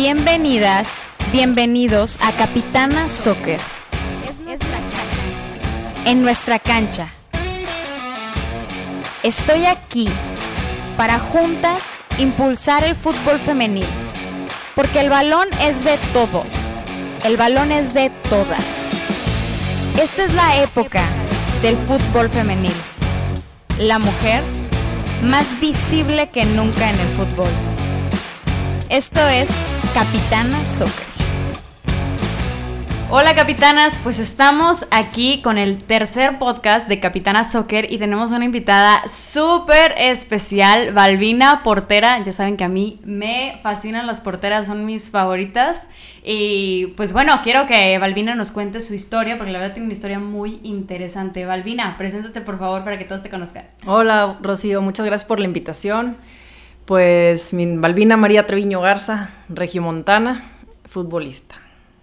[0.00, 3.58] Bienvenidas, bienvenidos a Capitana Soccer.
[6.04, 7.12] En nuestra cancha.
[9.24, 10.08] Estoy aquí
[10.96, 13.88] para juntas impulsar el fútbol femenil.
[14.76, 16.70] Porque el balón es de todos.
[17.24, 18.92] El balón es de todas.
[20.00, 21.02] Esta es la época
[21.60, 22.72] del fútbol femenil.
[23.80, 24.44] La mujer
[25.24, 27.67] más visible que nunca en el fútbol.
[28.90, 29.50] Esto es
[29.92, 31.04] Capitana Soccer.
[33.10, 38.46] Hola capitanas, pues estamos aquí con el tercer podcast de Capitana Soccer y tenemos una
[38.46, 42.22] invitada súper especial, Balbina Portera.
[42.22, 45.86] Ya saben que a mí me fascinan las porteras, son mis favoritas.
[46.24, 49.94] Y pues bueno, quiero que Balbina nos cuente su historia, porque la verdad tiene una
[49.94, 51.44] historia muy interesante.
[51.44, 53.66] Balbina, preséntate por favor para que todos te conozcan.
[53.84, 56.16] Hola Rocío, muchas gracias por la invitación.
[56.88, 60.52] Pues mi Balbina María Treviño Garza, regiomontana,
[60.86, 61.56] futbolista.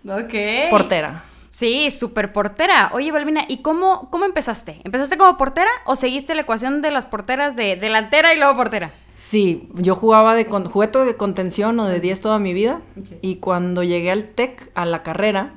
[0.08, 0.70] Ok.
[0.70, 1.24] Portera.
[1.50, 2.92] Sí, súper portera.
[2.94, 4.82] Oye, Balbina, ¿y cómo, cómo empezaste?
[4.84, 8.94] ¿Empezaste como portera o seguiste la ecuación de las porteras de delantera y luego portera?
[9.16, 12.80] Sí, yo jugaba de con, de contención o de 10 toda mi vida.
[13.24, 15.56] Y cuando llegué al TEC, a la carrera,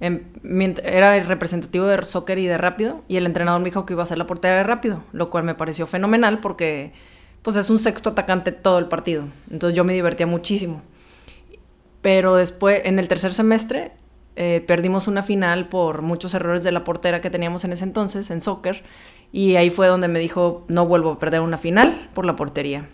[0.00, 0.24] em,
[0.82, 3.04] era el representativo de soccer y de rápido.
[3.06, 5.44] Y el entrenador me dijo que iba a ser la portera de rápido, lo cual
[5.44, 6.92] me pareció fenomenal porque
[7.42, 9.24] pues es un sexto atacante todo el partido.
[9.50, 10.82] Entonces yo me divertía muchísimo.
[12.02, 13.92] Pero después, en el tercer semestre,
[14.36, 18.30] eh, perdimos una final por muchos errores de la portera que teníamos en ese entonces,
[18.30, 18.82] en soccer.
[19.32, 22.88] Y ahí fue donde me dijo, no vuelvo a perder una final por la portería.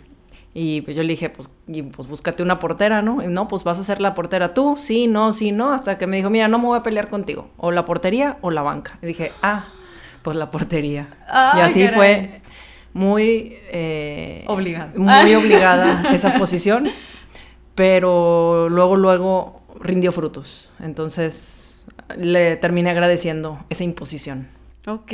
[0.55, 1.51] Y pues yo le dije, pues,
[1.95, 3.23] pues búscate una portera, ¿no?
[3.23, 6.07] Y no, pues vas a ser la portera tú, sí, no, sí, no, hasta que
[6.07, 8.99] me dijo, mira, no me voy a pelear contigo, o la portería o la banca.
[9.01, 9.65] Y dije, ah,
[10.23, 11.09] pues la portería.
[11.57, 12.43] y así fue
[12.93, 13.57] muy...
[13.71, 14.93] Eh, obligada.
[14.97, 16.91] Muy obligada esa posición
[17.75, 20.71] pero luego, luego rindió frutos.
[20.81, 21.85] Entonces
[22.17, 24.49] le terminé agradeciendo esa imposición.
[24.87, 25.11] Ok,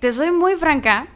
[0.00, 1.06] te soy muy franca.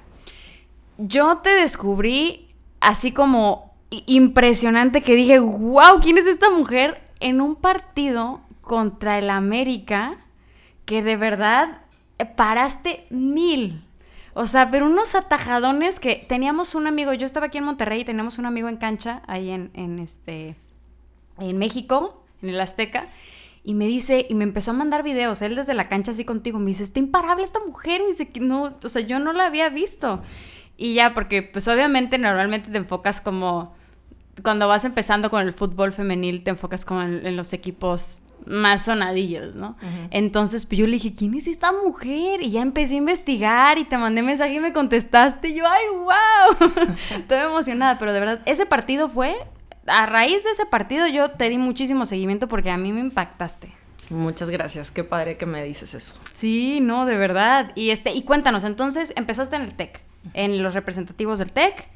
[0.99, 2.49] Yo te descubrí
[2.81, 7.03] así como impresionante que dije, wow, ¿quién es esta mujer?
[7.20, 10.19] En un partido contra el América
[10.84, 11.82] que de verdad
[12.37, 13.82] paraste mil.
[14.34, 18.04] O sea, pero unos atajadones que teníamos un amigo, yo estaba aquí en Monterrey y
[18.04, 20.56] teníamos un amigo en cancha, ahí en, en este,
[21.38, 23.04] en México, en el Azteca,
[23.62, 26.58] y me dice, y me empezó a mandar videos, él desde la cancha así contigo,
[26.58, 29.69] me dice, está imparable esta mujer, me dice no, o sea, yo no la había
[29.69, 30.22] visto.
[30.76, 33.74] Y ya, porque pues obviamente normalmente te enfocas como,
[34.42, 39.54] cuando vas empezando con el fútbol femenil, te enfocas como en, los equipos más sonadillos,
[39.54, 39.76] ¿no?
[40.10, 42.42] Entonces, pues yo le dije, ¿quién es esta mujer?
[42.42, 45.48] Y ya empecé a investigar y te mandé mensaje y me contestaste.
[45.48, 46.70] Y yo, ¡ay, wow!
[47.16, 49.36] Estoy emocionada, pero de verdad, ese partido fue
[49.86, 53.72] a raíz de ese partido yo te di muchísimo seguimiento porque a mí me impactaste.
[54.10, 56.16] Muchas gracias, qué padre que me dices eso.
[56.32, 57.70] Sí, no, de verdad.
[57.76, 60.00] Y este, y cuéntanos, entonces empezaste en el TEC,
[60.34, 61.88] en los representativos del TEC.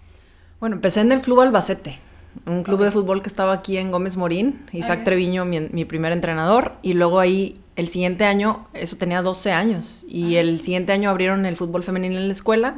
[0.61, 1.99] Bueno, empecé en el Club Albacete,
[2.47, 6.73] un club de fútbol que estaba aquí en Gómez Morín, Isaac Treviño, mi, primer entrenador,
[6.83, 11.47] y luego ahí el siguiente año, eso tenía 12 años, y el siguiente año abrieron
[11.47, 12.77] el fútbol femenino en la escuela,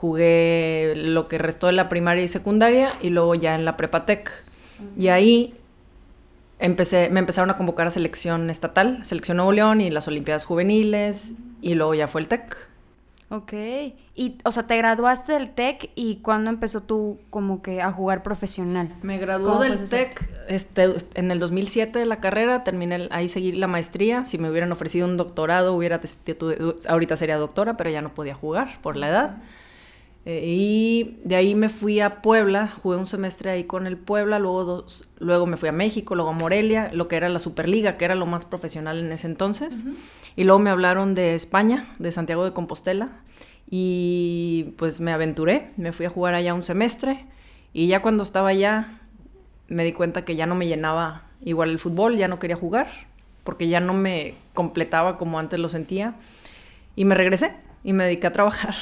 [0.00, 4.32] jugué lo que restó de la primaria y secundaria y luego ya en la prepatec.
[4.96, 5.54] Y ahí
[6.58, 11.34] empecé, me empezaron a convocar a selección estatal, selección Nuevo León y las Olimpiadas Juveniles
[11.60, 12.69] y luego ya fue el TEC.
[13.30, 13.52] Ok.
[14.16, 18.24] Y, o sea, te graduaste del TEC y ¿cuándo empezó tú como que a jugar
[18.24, 18.92] profesional?
[19.02, 23.68] Me gradué del TEC este, en el 2007 de la carrera, terminé, ahí seguí la
[23.68, 24.24] maestría.
[24.24, 26.00] Si me hubieran ofrecido un doctorado, hubiera,
[26.88, 29.42] ahorita sería doctora, pero ya no podía jugar por la edad.
[30.26, 34.38] Eh, y de ahí me fui a Puebla, jugué un semestre ahí con el Puebla,
[34.40, 34.84] luego,
[35.18, 38.16] luego me fui a México, luego a Morelia, lo que era la Superliga, que era
[38.16, 39.84] lo más profesional en ese entonces.
[40.36, 43.10] Y luego me hablaron de España, de Santiago de Compostela,
[43.68, 47.26] y pues me aventuré, me fui a jugar allá un semestre,
[47.72, 49.00] y ya cuando estaba allá
[49.68, 52.88] me di cuenta que ya no me llenaba igual el fútbol, ya no quería jugar,
[53.44, 56.14] porque ya no me completaba como antes lo sentía,
[56.96, 58.74] y me regresé y me dediqué a trabajar.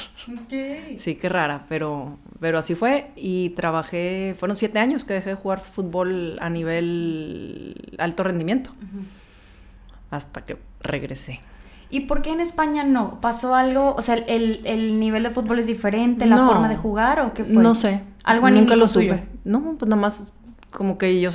[0.97, 3.11] Sí, qué rara, pero, pero así fue.
[3.15, 8.71] Y trabajé, fueron siete años que dejé de jugar fútbol a nivel alto rendimiento.
[10.11, 11.39] Hasta que regresé.
[11.91, 13.19] ¿Y por qué en España no?
[13.19, 13.95] ¿Pasó algo?
[13.95, 16.25] O sea, ¿el, nivel de fútbol es diferente?
[16.25, 17.61] ¿La forma de jugar o qué fue?
[17.61, 18.03] No sé.
[18.23, 19.23] ¿Algo Nunca lo supe.
[19.43, 20.31] No, pues nada más
[20.69, 21.31] como que yo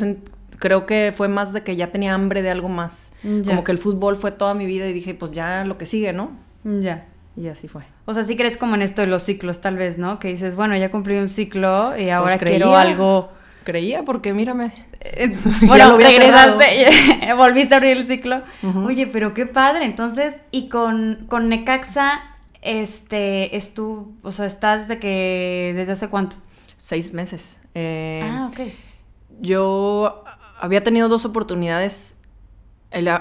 [0.58, 3.12] creo que fue más de que ya tenía hambre de algo más.
[3.44, 6.12] Como que el fútbol fue toda mi vida y dije, pues ya lo que sigue,
[6.12, 6.30] ¿no?
[6.62, 7.06] Ya.
[7.36, 7.82] Y así fue.
[8.04, 10.20] O sea, sí crees como en esto de los ciclos, tal vez, ¿no?
[10.20, 13.30] Que dices, bueno, ya cumplí un ciclo y ahora pues quiero algo
[13.64, 14.72] Creía porque mírame.
[15.00, 18.42] Eh, bueno, regresaste, volviste a abrir el ciclo.
[18.84, 19.84] Oye, pero qué padre.
[19.84, 22.20] Entonces, y con, con Necaxa,
[22.62, 26.36] este, es tú, o sea, estás de que, ¿desde hace cuánto?
[26.76, 27.60] Seis meses.
[27.74, 28.60] Eh, ah, ok.
[29.40, 30.24] Yo
[30.60, 32.20] había tenido dos oportunidades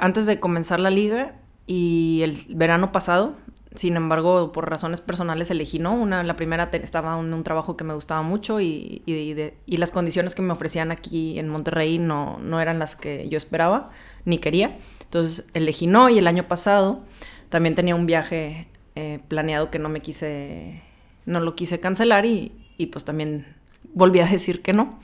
[0.01, 1.35] antes de comenzar la liga
[1.65, 3.35] y el verano pasado
[3.75, 5.93] sin embargo, por razones personales elegí no.
[5.93, 10.35] Una, la primera estaba en un trabajo que me gustaba mucho y, y, las condiciones
[10.35, 13.89] que me ofrecían aquí en Monterrey no, no eran las que yo esperaba
[14.25, 14.77] ni quería.
[15.03, 17.01] Entonces elegí no y el año pasado
[17.49, 20.83] también tenía un viaje eh, planeado que no me quise,
[21.25, 23.45] no lo quise cancelar y, y pues también
[23.93, 24.99] volví a decir que no.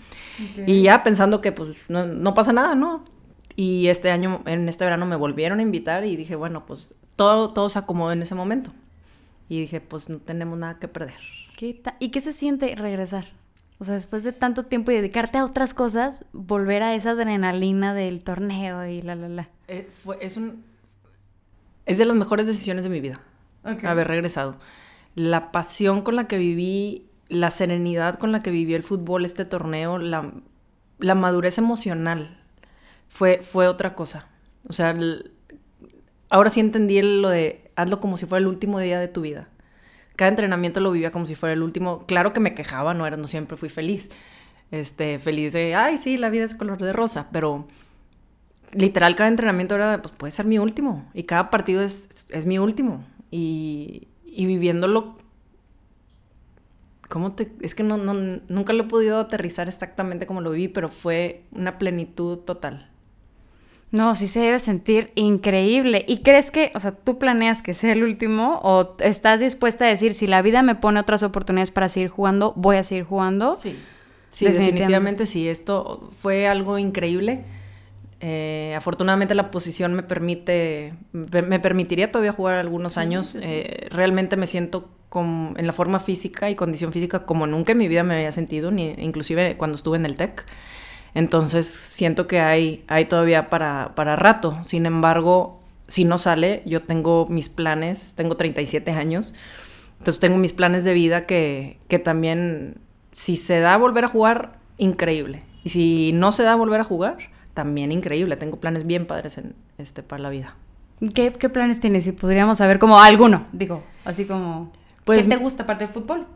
[0.65, 3.03] Y ya pensando que pues no, no pasa nada, ¿no?
[3.59, 7.51] Y este año, en este verano me volvieron a invitar y dije, bueno, pues todo,
[7.51, 8.71] todo se acomodó en ese momento.
[9.49, 11.17] Y dije, pues no tenemos nada que perder.
[11.99, 13.25] ¿Y qué se siente regresar?
[13.77, 17.93] O sea, después de tanto tiempo y dedicarte a otras cosas, volver a esa adrenalina
[17.93, 19.49] del torneo y la, la, la.
[19.67, 20.63] Eh, fue, es un...
[21.85, 23.19] Es de las mejores decisiones de mi vida.
[23.83, 24.55] Haber regresado.
[25.15, 29.43] La pasión con la que viví, la serenidad con la que vivió el fútbol, este
[29.43, 30.31] torneo, la,
[30.99, 32.38] la madurez emocional
[33.09, 34.27] fue, fue otra cosa.
[34.67, 34.97] O sea,
[36.29, 39.49] ahora sí entendí lo de hazlo como si fuera el último día de tu vida.
[40.15, 42.05] Cada entrenamiento lo vivía como si fuera el último.
[42.05, 44.09] Claro que me quejaba, no era, no siempre fui feliz.
[44.71, 47.67] Este, feliz de, ay, sí, la vida es color de rosa, pero
[48.73, 51.09] literal cada entrenamiento era, pues puede ser mi último.
[51.13, 53.05] Y cada partido es, es mi último.
[53.31, 55.17] Y, y viviéndolo
[57.09, 57.51] ¿Cómo te.?
[57.61, 61.43] Es que no, no, nunca lo he podido aterrizar exactamente como lo viví, pero fue
[61.51, 62.91] una plenitud total.
[63.91, 66.05] No, sí se debe sentir increíble.
[66.07, 69.87] ¿Y crees que, o sea, tú planeas que sea el último o estás dispuesta a
[69.87, 73.55] decir, si la vida me pone otras oportunidades para seguir jugando, voy a seguir jugando?
[73.55, 73.75] Sí,
[74.29, 75.47] sí, definitivamente, sí.
[75.47, 77.45] Esto fue algo increíble.
[78.21, 83.35] Eh, afortunadamente la posición me permite, me permitiría todavía jugar algunos años.
[83.41, 87.87] Eh, realmente me siento en la forma física y condición física como nunca en mi
[87.87, 90.45] vida me había sentido, ni inclusive cuando estuve en el TEC.
[91.13, 94.59] Entonces siento que hay, hay todavía para, para rato.
[94.63, 99.33] Sin embargo, si no sale, yo tengo mis planes, tengo 37 años,
[99.97, 102.77] entonces tengo mis planes de vida que, que también,
[103.11, 105.43] si se da a volver a jugar, increíble.
[105.63, 107.17] Y si no se da a volver a jugar,
[107.53, 108.37] también increíble.
[108.37, 110.55] Tengo planes bien padres en, este, para la vida.
[111.13, 112.05] ¿Qué, ¿Qué, planes tienes?
[112.05, 114.71] Si podríamos saber como alguno, digo, así como...
[115.05, 116.27] Pues, ¿Qué te gusta aparte del fútbol?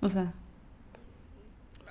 [0.00, 0.32] O sea...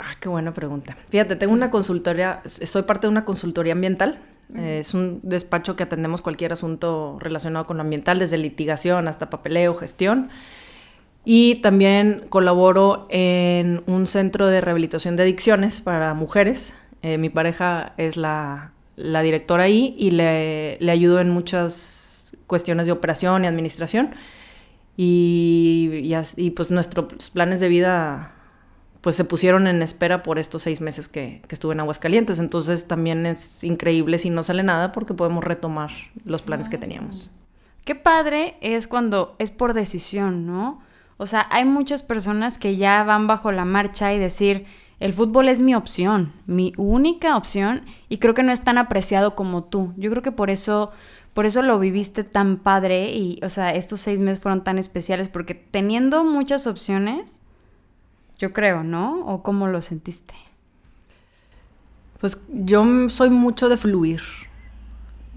[0.04, 0.98] Ah, qué buena pregunta.
[1.10, 4.20] Fíjate, tengo una consultoría, soy parte de una consultoría ambiental.
[4.56, 9.74] es un despacho que atendemos cualquier asunto relacionado con lo ambiental, desde litigación hasta papeleo,
[9.76, 10.30] gestión.
[11.26, 16.74] Y también colaboro en un centro de rehabilitación de adicciones para mujeres.
[17.02, 22.92] Eh, mi pareja es la, directora ahí y le, le, ayudo en muchas cuestiones de
[22.92, 24.16] operación y administración.
[24.98, 28.33] Y, y pues nuestros planes de vida
[29.04, 32.40] pues se pusieron en espera por estos seis meses que, estuve en Aguascalientes.
[32.40, 35.92] Entonces también es increíble si no sale nada porque podemos retomar
[36.24, 37.30] los planes que teníamos.
[37.84, 40.82] Qué padre es cuando es por decisión, ¿no?
[41.18, 44.64] O sea, hay muchas personas que ya van bajo la marcha y decir,
[45.02, 49.36] el fútbol es mi opción, mi única opción, y creo que no es tan apreciado
[49.36, 49.94] como tú.
[49.98, 50.94] Yo creo que por eso,
[51.34, 55.28] por eso lo viviste tan padre y, o sea, estos seis meses fueron tan especiales,
[55.28, 57.43] porque teniendo muchas opciones,
[58.38, 59.26] yo creo, ¿no?
[59.26, 60.34] ¿O cómo lo sentiste?
[62.20, 64.22] Pues yo soy mucho de fluir.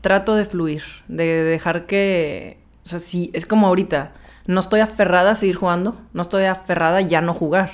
[0.00, 4.12] Trato de fluir, de dejar que, o sea, sí, es como ahorita,
[4.46, 7.72] no estoy aferrada a seguir jugando, no estoy aferrada a ya no jugar.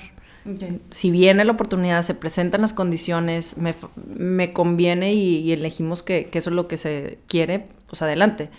[0.91, 6.51] Si viene la oportunidad, se presentan las condiciones, me, conviene y, elegimos que, que, eso
[6.51, 8.51] es lo que se quiere, pues adelante.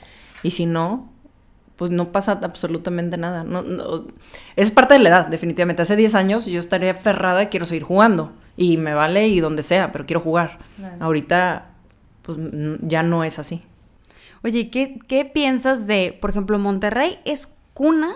[0.43, 1.12] Y si no,
[1.83, 3.43] pues no pasa absolutamente nada.
[3.43, 3.61] No,
[4.55, 5.81] es parte de la edad, definitivamente.
[5.81, 8.31] Hace 10 años yo estaría aferrada y quiero seguir jugando.
[8.55, 10.59] Y me vale y donde sea, pero quiero jugar.
[11.01, 11.71] Ahorita,
[12.21, 12.37] pues
[12.83, 13.63] ya no es así.
[14.45, 18.15] Oye, ¿qué, ¿qué piensas de, por ejemplo, Monterrey es cuna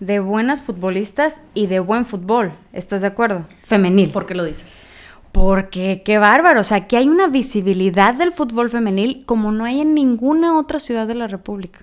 [0.00, 2.52] de buenas futbolistas y de buen fútbol?
[2.72, 3.44] ¿Estás de acuerdo?
[3.60, 4.08] Femenil.
[4.08, 4.88] ¿Por qué lo dices?
[5.32, 9.82] Porque qué bárbaro, o sea, que hay una visibilidad del fútbol femenil como no hay
[9.82, 11.80] en ninguna otra ciudad de la República.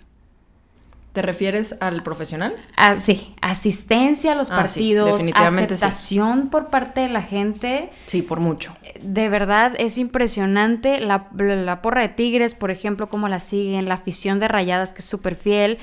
[1.13, 2.55] ¿Te refieres al profesional?
[2.77, 7.89] Ah, sí, asistencia a los ah, partidos, aceptación por parte de la gente.
[8.05, 8.75] Sí, por mucho.
[9.01, 13.95] De verdad es impresionante la, la porra de Tigres, por ejemplo, cómo la siguen, la
[13.95, 15.79] afición de Rayadas que es súper fiel.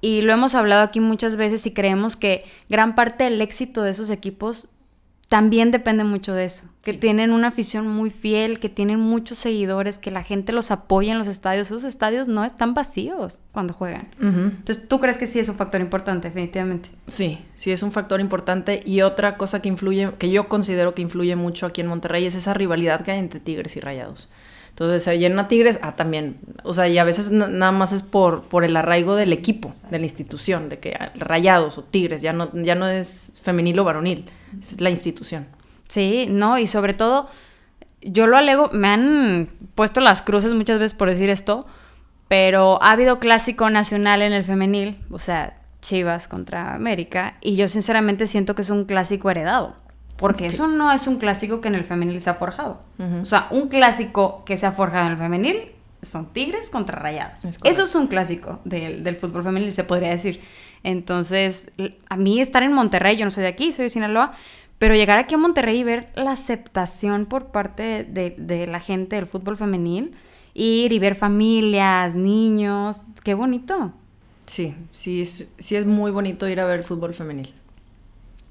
[0.00, 3.90] Y lo hemos hablado aquí muchas veces y creemos que gran parte del éxito de
[3.90, 4.68] esos equipos
[5.30, 6.66] también depende mucho de eso.
[6.82, 11.12] Que tienen una afición muy fiel, que tienen muchos seguidores, que la gente los apoya
[11.12, 11.68] en los estadios.
[11.68, 14.02] Esos estadios no están vacíos cuando juegan.
[14.20, 16.88] Entonces, ¿tú crees que sí es un factor importante, definitivamente?
[17.06, 18.82] Sí, sí es un factor importante.
[18.84, 22.34] Y otra cosa que influye, que yo considero que influye mucho aquí en Monterrey, es
[22.34, 24.28] esa rivalidad que hay entre Tigres y Rayados.
[24.70, 26.38] Entonces se llena Tigres, ah, también.
[26.62, 29.98] O sea, y a veces nada más es por, por el arraigo del equipo, de
[29.98, 33.84] la institución, de que ah, Rayados o Tigres, ya no, ya no es femenil o
[33.84, 34.24] varonil,
[34.58, 35.46] es la institución.
[35.88, 37.28] Sí, no, y sobre todo,
[38.00, 41.66] yo lo alego, me han puesto las cruces muchas veces por decir esto,
[42.28, 47.66] pero ha habido clásico nacional en el femenil, o sea, Chivas contra América, y yo
[47.66, 49.74] sinceramente siento que es un clásico heredado.
[50.20, 52.78] Porque eso no es un clásico que en el femenil se ha forjado.
[53.20, 55.72] O sea, un clásico que se ha forjado en el femenil
[56.02, 57.44] son Tigres contra Rayadas.
[57.44, 60.40] eso es un clásico del, del, fútbol femenil, se podría decir.
[60.82, 61.72] Entonces,
[62.08, 64.32] a mí estar en Monterrey, yo no soy de aquí, soy de Sinaloa,
[64.78, 69.16] pero llegar aquí a Monterrey y ver la aceptación por parte de, de la gente
[69.16, 70.12] del fútbol femenil,
[70.52, 73.92] ir y ver familias, niños, qué bonito.
[74.46, 77.54] Sí, sí, sí es muy bonito ir a ver el fútbol femenil.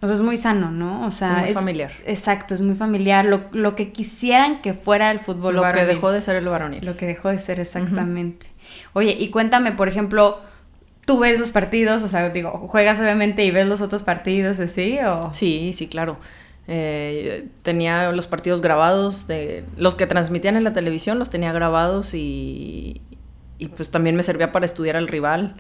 [0.02, 1.06] O sea, es muy sano, ¿no?
[1.06, 1.92] O sea, muy familiar.
[2.06, 3.26] Exacto, es muy familiar.
[3.26, 6.86] Lo, lo, que quisieran que fuera el fútbol Lo que dejó de ser el varonil.
[6.86, 8.48] Lo que dejó de ser, exactamente.
[8.94, 10.38] Oye, y cuéntame, por ejemplo,
[11.06, 12.04] ¿tú ves los partidos?
[12.04, 15.00] O sea, digo, ¿juegas obviamente y ves los otros partidos así?
[15.06, 15.34] O...
[15.34, 16.18] Sí, sí, claro.
[16.68, 22.14] Eh, tenía los partidos grabados, de los que transmitían en la televisión los tenía grabados
[22.14, 23.02] y,
[23.58, 25.56] y pues también me servía para estudiar al rival.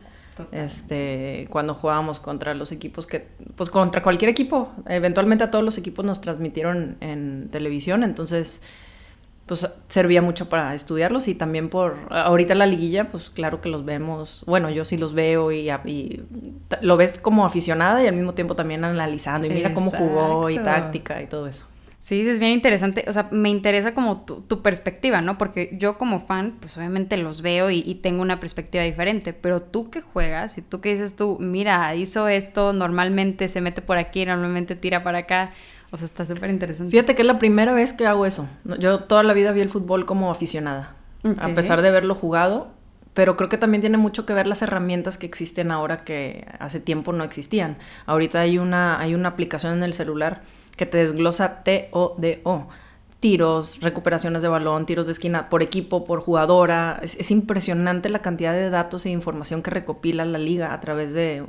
[0.51, 5.77] Este, cuando jugábamos contra los equipos que, pues contra cualquier equipo, eventualmente a todos los
[5.77, 8.62] equipos nos transmitieron en televisión, entonces
[9.50, 13.84] pues servía mucho para estudiarlos y también por ahorita la liguilla, pues claro que los
[13.84, 16.22] vemos, bueno, yo sí los veo y, y
[16.81, 20.60] lo ves como aficionada y al mismo tiempo también analizando y mira cómo jugó y
[20.60, 21.65] táctica y todo eso.
[22.00, 23.03] Sí, es bien interesante.
[23.10, 25.38] O sea, me interesa como tu, perspectiva, ¿no?
[25.38, 29.34] Porque yo como fan, pues obviamente los veo y, tengo una perspectiva diferente.
[29.34, 33.82] Pero tú que juegas y tú que dices tú, mira, hizo esto, normalmente se mete
[33.82, 35.50] por aquí, normalmente tira para acá.
[35.91, 36.91] O sea, está súper interesante.
[36.91, 38.48] Fíjate que es la primera vez que hago eso.
[38.79, 40.96] Yo toda la vida vi el fútbol como aficionada.
[41.39, 42.72] A pesar de verlo jugado,
[43.13, 46.79] pero creo que también tiene mucho que ver las herramientas que existen ahora que hace
[46.79, 47.77] tiempo no existían.
[48.06, 50.44] Ahorita hay una, hay una aplicación en el celular
[50.79, 52.67] que te desglosa T-O-D-O.
[53.19, 57.01] Tiros, recuperaciones de balón, tiros de esquina por equipo, por jugadora.
[57.03, 61.43] Es, impresionante la cantidad de datos e información que recopila la liga a través de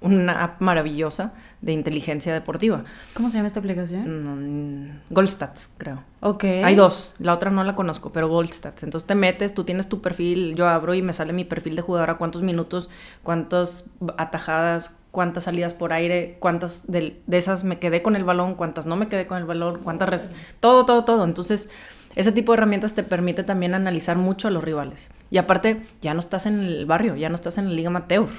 [0.00, 2.84] una app maravillosa de inteligencia deportiva.
[3.14, 4.90] ¿Cómo se llama esta aplicación?
[4.90, 6.02] Mm, Goldstats, creo.
[6.20, 6.44] Ok.
[6.44, 8.82] Hay dos, la otra no la conozco, pero Goldstats.
[8.82, 11.82] Entonces te metes, tú tienes tu perfil, yo abro y me sale mi perfil de
[11.82, 12.90] jugadora, cuántos minutos,
[13.22, 13.84] cuántas
[14.18, 18.96] atajadas, cuántas salidas por aire, cuántas de, esas me quedé con el balón, cuántas no
[18.96, 20.24] me quedé con el balón, cuántas...
[20.60, 21.24] Todo, todo, todo.
[21.24, 21.70] Entonces...
[22.14, 25.10] Ese tipo de herramientas te permite también analizar mucho a los rivales.
[25.30, 28.30] Y aparte, ya no estás en el barrio, ya no estás en la liga amateur.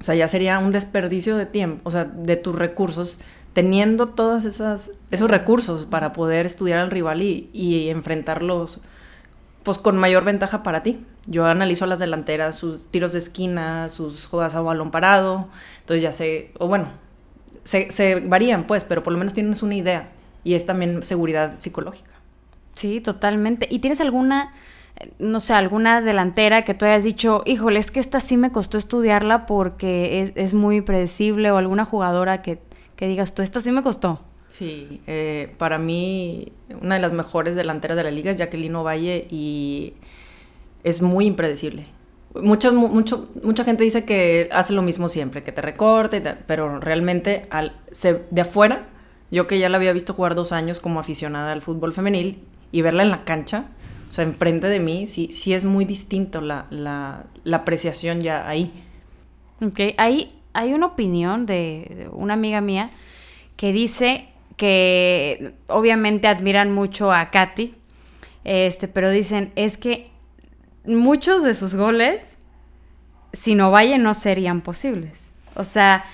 [0.00, 3.18] O sea, ya sería un desperdicio de tiempo, o sea, de tus recursos,
[3.52, 8.80] teniendo todos esos recursos para poder estudiar al rival y, y enfrentarlos
[9.62, 11.04] pues con mayor ventaja para ti.
[11.26, 15.48] Yo analizo las delanteras, sus tiros de esquina, sus jugadas a balón parado,
[15.80, 16.88] entonces ya sé, o bueno,
[17.64, 20.12] se, se varían pues, pero por lo menos tienes una idea
[20.44, 22.12] y es también seguridad psicológica.
[22.76, 23.66] Sí, totalmente.
[23.68, 24.52] ¿Y tienes alguna
[25.18, 28.78] no sé, alguna delantera que tú hayas dicho, híjole, es que esta sí me costó
[28.78, 32.58] estudiarla porque es, muy predecible o alguna jugadora que,
[32.98, 34.20] digas, tú, esta sí me costó?
[34.48, 39.26] Sí, eh, para mí una de las mejores delanteras de la liga es Jacqueline Valle
[39.30, 39.94] y
[40.82, 41.86] es muy impredecible.
[42.42, 42.70] Mucha,
[43.64, 47.80] gente dice que hace lo mismo siempre, que te recorte, pero realmente al,
[48.30, 48.86] de afuera,
[49.30, 52.38] yo que ya la había visto jugar dos años como aficionada al fútbol femenil
[52.72, 53.66] y verla en la cancha,
[54.12, 58.72] sea, enfrente de mí, sí, sí es muy distinto la, la, la apreciación ya ahí.
[59.60, 62.90] Ok, hay, hay una opinión de, una amiga mía
[63.56, 67.72] que dice que obviamente admiran mucho a Katy,
[68.44, 70.10] este, pero dicen, es que
[70.84, 72.36] muchos de sus goles,
[73.32, 75.32] si no vaya, no serían posibles.
[75.56, 76.04] O sea,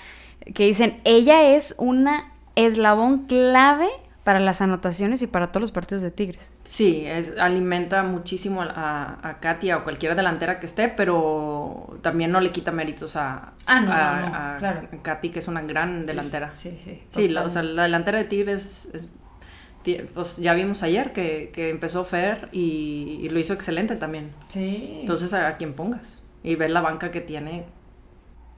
[0.54, 3.88] que dicen, ella es una eslabón clave
[4.24, 6.52] para las anotaciones y para todos los partidos de Tigres.
[6.62, 12.40] Sí, es, alimenta muchísimo a, a Katia o cualquier delantera que esté, pero también no
[12.40, 16.52] le quita méritos a, ah, Katy, que es una gran delantera.
[16.54, 17.02] Sí, sí.
[17.10, 19.08] Sí, la, o sea, la delantera de Tigres es,
[20.14, 24.30] pues ya vimos ayer que, empezó Fer y, lo hizo excelente también.
[24.48, 24.98] Sí.
[25.00, 27.64] Entonces a, quien pongas y ver la banca que tiene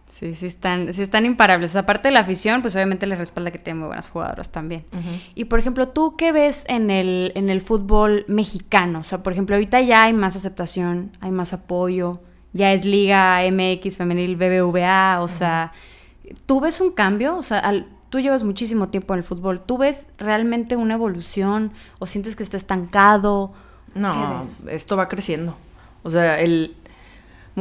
[0.06, 1.74] Sí, sí están, sí están imparables.
[1.76, 4.84] Aparte de la afición, pues obviamente les respalda que tienen muy buenas jugadoras también.
[5.34, 9.00] Y por ejemplo, ¿tú qué ves en el, en el fútbol mexicano?
[9.00, 12.20] O sea, por ejemplo, ahorita ya hay más aceptación, hay más apoyo,
[12.52, 15.72] ya es Liga MX Femenil BBVA, o sea,
[16.46, 17.36] ¿tú ves un cambio?
[17.36, 22.06] O sea, tú llevas muchísimo tiempo en el fútbol, ¿tú ves realmente una evolución o
[22.06, 23.52] sientes que está estancado?
[23.94, 25.56] No, esto va creciendo.
[26.04, 26.76] O sea, el,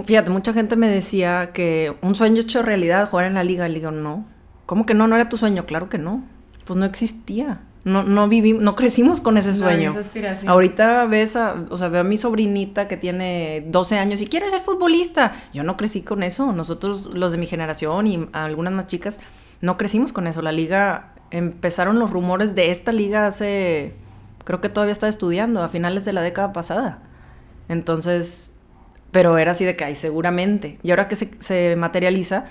[0.02, 3.68] Fíjate, mucha gente me decía que un sueño hecho realidad, jugar en la liga.
[3.68, 4.26] Le digo, no.
[4.66, 5.08] ¿Cómo que no?
[5.08, 5.66] ¿No era tu sueño?
[5.66, 6.24] Claro que no.
[6.66, 7.62] Pues no existía.
[7.84, 9.92] No, no vivimos, no crecimos con ese sueño.
[9.92, 10.50] esa.
[10.50, 14.50] Ahorita ves a, o sea, veo a mi sobrinita que tiene 12 años y quiere
[14.50, 15.34] ser futbolista.
[15.54, 16.54] Yo no crecí con eso.
[16.54, 19.20] Nosotros, los de mi generación y algunas más chicas,
[19.60, 20.42] no crecimos con eso.
[20.42, 23.96] La liga, empezaron los rumores de esta liga hace,
[24.46, 27.00] creo que todavía estaba estudiando, a finales de la década pasada.
[27.68, 28.54] Entonces,
[29.14, 30.80] pero era así de que hay seguramente.
[30.82, 32.48] Y ahora que se, materializa,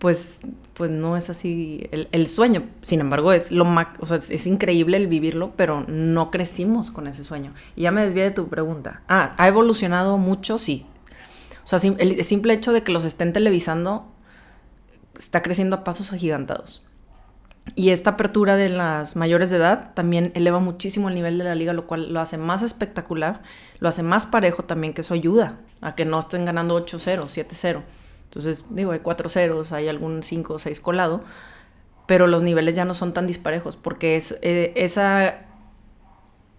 [0.00, 0.42] pues,
[0.74, 2.64] pues no es así el, sueño.
[2.82, 3.64] Sin embargo, es lo
[4.00, 7.54] o sea, es, increíble el vivirlo, pero no crecimos con ese sueño.
[7.76, 9.02] Y ya me desvié de tu pregunta.
[9.08, 10.58] Ah, ¿ha evolucionado mucho?
[10.58, 10.84] Sí.
[11.64, 14.10] O sea, el simple hecho de que los estén televisando
[15.16, 16.87] está creciendo a pasos agigantados.
[17.74, 21.54] Y esta apertura de las mayores de edad también eleva muchísimo el nivel de la
[21.54, 23.42] liga, lo cual lo hace más espectacular,
[23.78, 27.82] lo hace más parejo también, que eso ayuda a que no estén ganando 8-0, 7-0.
[28.24, 31.22] Entonces, digo, hay 4 ceros, hay algún 5 o 6 colado,
[32.06, 35.46] pero los niveles ya no son tan disparejos, porque es, eh, esa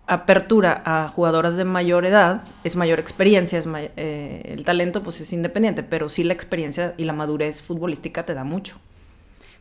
[0.10, 5.32] apertura a jugadoras de mayor edad es mayor experiencia, es eh, el talento pues es
[5.34, 8.78] independiente, pero sí la experiencia y la madurez futbolística te da mucho.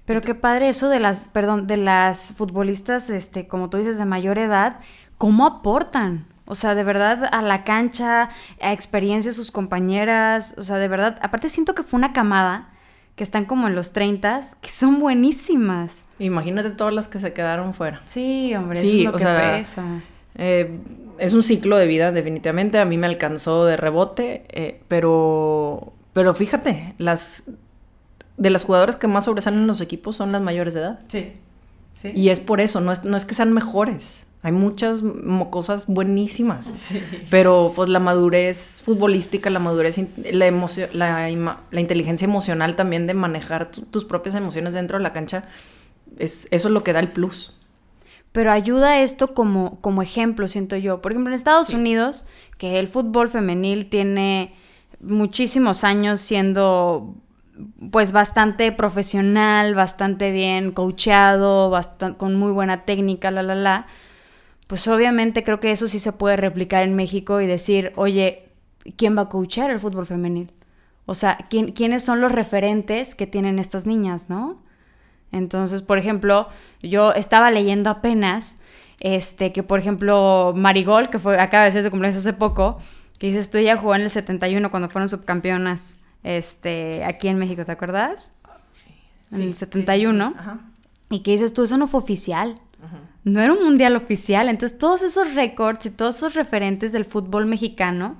[0.09, 4.07] Pero qué padre eso de las, perdón, de las futbolistas, este, como tú dices, de
[4.07, 4.79] mayor edad,
[5.19, 6.25] ¿cómo aportan?
[6.47, 10.89] O sea, de verdad, a la cancha, a experiencia de sus compañeras, o sea, de
[10.89, 12.71] verdad, aparte siento que fue una camada
[13.17, 16.01] que están como en los 30, que son buenísimas.
[16.19, 18.01] Imagínate todas las que se quedaron fuera.
[18.07, 19.85] Sí, hombre, eso es lo que pesa.
[20.37, 20.81] Eh,
[21.19, 22.79] es un ciclo de vida, definitivamente.
[22.79, 27.45] A mí me alcanzó de rebote, eh, pero, pero fíjate, las
[28.39, 31.01] de las jugadoras que más sobresalen en los equipos son las mayores de edad.
[31.09, 31.33] Sí.
[31.93, 32.13] sí.
[32.15, 34.27] Y es por eso, no es, no es que sean mejores.
[34.43, 35.03] Hay muchas
[35.51, 36.71] cosas buenísimas.
[36.75, 37.03] Sí.
[37.29, 39.99] Pero pues la madurez futbolística, la madurez,
[40.33, 40.51] la,
[40.93, 45.45] la, la inteligencia emocional también de manejar tus propias emociones dentro de la cancha,
[46.19, 47.55] es, eso es lo que da el plus.
[48.33, 51.03] Pero ayuda esto como, como ejemplo, siento yo.
[51.03, 54.55] Por ejemplo, en Estados Unidos, que el fútbol femenil tiene
[55.01, 57.15] muchísimos años siendo
[57.91, 61.79] pues bastante profesional, bastante bien coacheado,
[62.17, 63.87] con muy buena técnica, la, la, la,
[64.67, 68.49] pues obviamente creo que eso sí se puede replicar en México y decir, oye,
[68.97, 70.53] ¿quién va a coachear el fútbol femenil?
[71.07, 74.63] O sea, ¿quién, ¿quiénes son los referentes que tienen estas niñas, no?
[75.33, 76.49] Entonces, por ejemplo,
[76.83, 78.63] yo estaba leyendo apenas,
[79.01, 82.79] este, que por ejemplo, Marigol, que fue, acaba de ser su cumpleaños hace poco,
[83.19, 87.65] que dices, tú ya jugó en el 71 cuando fueron subcampeonas este, aquí en México,
[87.65, 88.39] ¿te acuerdas?
[89.33, 90.35] en el 71.
[91.11, 92.55] y que dices tú, eso no fue oficial.
[93.25, 94.49] No era un mundial oficial.
[94.49, 98.17] Entonces, todos esos récords y todos esos referentes del fútbol mexicano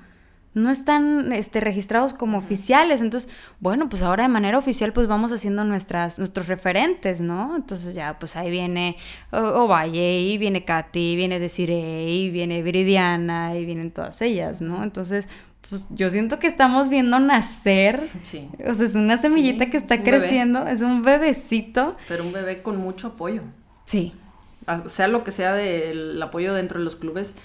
[0.55, 3.01] no están este, registrados como oficiales.
[3.01, 7.57] Entonces, bueno, pues ahora de manera oficial, pues vamos haciendo nuestras, nuestros referentes, ¿no?
[7.57, 8.97] Entonces, ya, pues ahí viene
[9.31, 14.83] Ovalle, y viene Katy, viene Desiree, y viene Viridiana, y vienen todas ellas, ¿no?
[14.83, 15.29] Entonces,
[15.69, 18.09] pues yo siento que estamos viendo nacer.
[18.23, 18.49] Sí.
[18.67, 21.95] O sea, es una semillita que está creciendo, es un bebecito.
[22.09, 23.43] Pero un bebé con mucho apoyo.
[23.85, 24.15] Sí.
[24.87, 27.37] sea lo que sea del apoyo dentro de los clubes,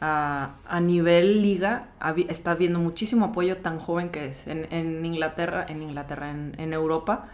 [0.00, 1.88] a, nivel liga
[2.28, 4.46] está viendo muchísimo apoyo tan joven que es.
[4.46, 7.28] En, Inglaterra, en Inglaterra, en, Europa,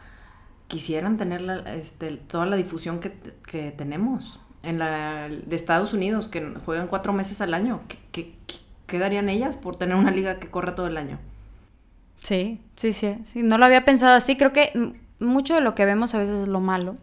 [0.67, 4.41] quisieran tener este, toda la difusión que, tenemos.
[4.65, 7.83] En la de Estados Unidos, que juegan cuatro meses al año.
[7.89, 7.99] ¿Qué,
[8.47, 8.63] ¿qué
[8.99, 11.19] darían ellas por tener una liga que corra todo el año?
[12.23, 13.43] Sí, sí, sí, sí.
[13.43, 14.37] No lo había pensado así.
[14.37, 14.73] Creo que
[15.19, 16.95] mucho de lo que vemos a veces es lo malo.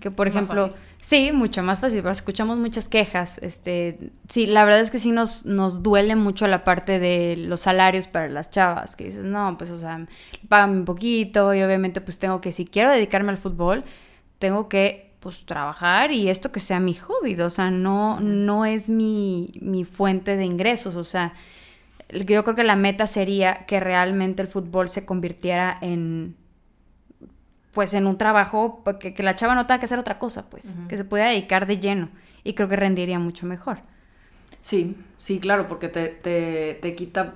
[0.00, 3.38] Que por ejemplo, sí, mucho más fácil, pero escuchamos muchas quejas.
[3.42, 7.60] Este, sí, la verdad es que sí nos, nos duele mucho la parte de los
[7.60, 9.98] salarios para las chavas, que dices, no, pues o sea,
[10.48, 13.84] pagan un poquito y obviamente pues tengo que, si quiero dedicarme al fútbol,
[14.38, 18.88] tengo que pues trabajar y esto que sea mi hobby, o sea, no, no es
[18.88, 21.34] mi, mi fuente de ingresos, o sea,
[22.08, 26.34] yo creo que la meta sería que realmente el fútbol se convirtiera en
[27.72, 30.48] pues en un trabajo pues, que, que la chava no tenga que hacer otra cosa,
[30.48, 32.08] pues, que se pueda dedicar de lleno
[32.42, 33.80] y creo que rendiría mucho mejor.
[34.60, 37.34] Sí, sí, claro, porque te, te, te quita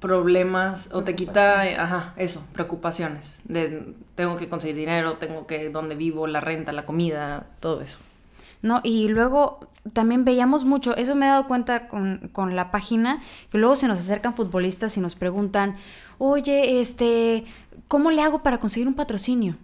[0.00, 5.94] problemas o te quita, ajá, eso, preocupaciones de tengo que conseguir dinero, tengo que dónde
[5.94, 7.98] vivo, la renta, la comida, todo eso.
[8.62, 9.60] No, y luego
[9.92, 13.88] también veíamos mucho, eso me he dado cuenta con, con, la página, que luego se
[13.88, 15.76] nos acercan futbolistas y nos preguntan,
[16.18, 17.44] oye, este,
[17.86, 19.56] ¿cómo le hago para conseguir un patrocinio?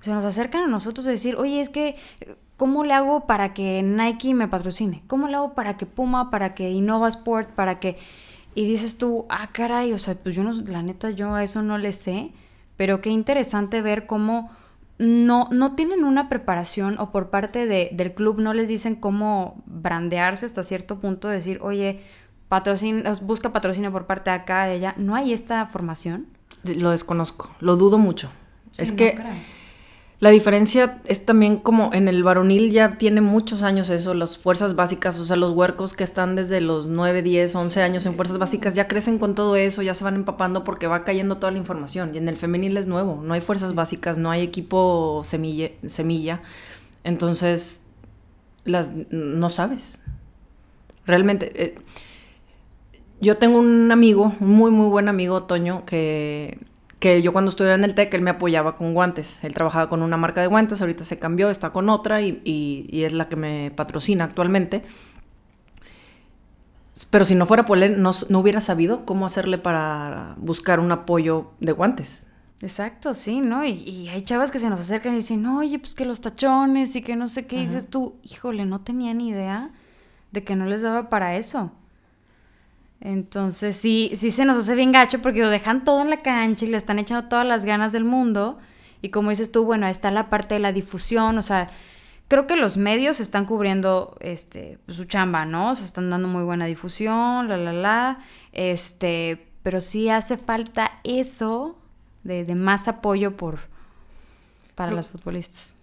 [0.00, 1.94] Se nos acercan a nosotros a decir, oye, es que,
[2.56, 5.02] ¿cómo le hago para que Nike me patrocine?
[5.06, 7.96] ¿Cómo le hago para que Puma, para que Innova Sport, para que...
[8.56, 11.60] Y dices tú, ah, caray, o sea, pues yo no, la neta, yo a eso
[11.62, 12.32] no le sé,
[12.78, 14.50] pero qué interesante ver cómo
[14.98, 19.62] no, no tienen una preparación o por parte de, del club no les dicen cómo
[19.66, 22.00] brandearse hasta cierto punto, decir, oye,
[22.48, 24.94] patrocin busca patrocinio por parte de acá, de allá.
[24.96, 26.26] ¿No hay esta formación?
[26.64, 28.30] Lo desconozco, lo dudo mucho.
[28.78, 29.18] es que
[30.18, 34.74] la diferencia es también como en el varonil ya tiene muchos años eso, las fuerzas
[34.74, 38.38] básicas, o sea, los huercos que están desde los 9, 10, 11 años en fuerzas
[38.38, 41.58] básicas ya crecen con todo eso, ya se van empapando porque va cayendo toda la
[41.58, 42.12] información.
[42.14, 46.40] Y en el femenil es nuevo, no hay fuerzas básicas, no hay equipo semilla, semilla.
[47.04, 47.82] Entonces,
[48.64, 50.02] las no sabes.
[51.04, 51.78] Realmente eh,
[53.20, 56.58] yo tengo un amigo, un muy muy buen amigo, Toño, que
[56.98, 59.44] que yo cuando estuve en el TEC, él me apoyaba con guantes.
[59.44, 63.12] Él trabajaba con una marca de guantes, ahorita se cambió, está con otra y, es
[63.12, 64.82] la que me patrocina actualmente.
[67.10, 71.50] Pero si no fuera por él, no, hubiera sabido cómo hacerle para buscar un apoyo
[71.60, 72.30] de guantes.
[72.62, 73.66] Exacto, sí, ¿no?
[73.66, 77.02] Y, hay chavas que se nos acercan y dicen, oye, pues que los tachones y
[77.02, 77.60] que no sé qué.
[77.60, 79.70] dices tú, híjole, no tenía ni idea
[80.32, 81.72] de que no les daba para eso.
[83.00, 86.64] Entonces sí, sí se nos hace bien gacho porque lo dejan todo en la cancha
[86.64, 88.58] y le están echando todas las ganas del mundo.
[89.02, 91.68] Y como dices tú, bueno, está la parte de la difusión, o sea,
[92.28, 95.74] creo que los medios están cubriendo este, su chamba, ¿no?
[95.74, 98.18] Se están dando muy buena difusión, la, la, la.
[98.52, 101.76] Este, pero sí hace falta eso
[102.24, 103.60] de, de más apoyo por,
[104.74, 105.76] para las futbolistas.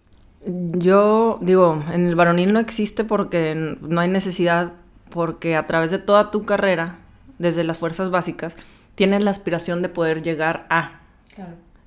[0.46, 4.74] Yo digo, en el varonil no existe porque no hay necesidad,
[5.10, 6.98] porque a través de toda tu carrera
[7.44, 8.58] desde las fuerzas básicas,
[8.96, 11.02] tienes la aspiración de poder llegar a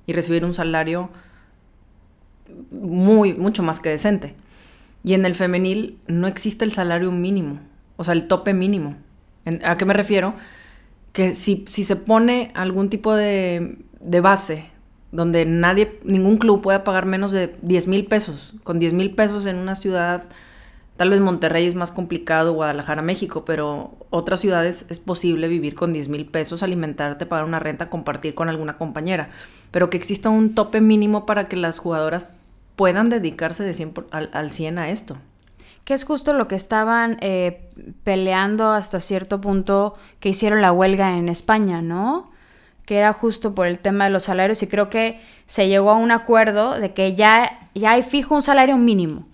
[0.05, 1.09] y recibir un salario
[2.71, 4.35] muy, mucho más que decente.
[5.03, 7.59] Y en el femenil no existe el salario mínimo,
[7.97, 8.95] o sea, el tope mínimo.
[9.63, 10.35] ¿A qué me refiero?
[11.11, 14.65] Que si, si se pone algún tipo de, de base
[15.11, 19.45] donde nadie, ningún club pueda pagar menos de 10 mil pesos, con 10 mil pesos
[19.45, 20.23] en una ciudad
[20.97, 25.93] Tal vez Monterrey es más complicado, Guadalajara, México, pero otras ciudades es posible vivir con
[25.93, 29.29] 10 mil pesos, alimentarte, pagar una renta, compartir con alguna compañera.
[29.69, 32.29] Pero que exista un tope mínimo para que las jugadoras
[32.75, 35.17] puedan dedicarse de 100 al, 100 a esto.
[35.83, 37.69] Que es justo lo que estaban eh,
[38.03, 42.31] peleando hasta cierto punto que hicieron la huelga en España, ¿no?
[42.87, 45.97] Que era justo por el tema de los salarios y creo que se llegó a
[45.97, 49.27] un acuerdo de que ya, ya hay fijo un salario mínimo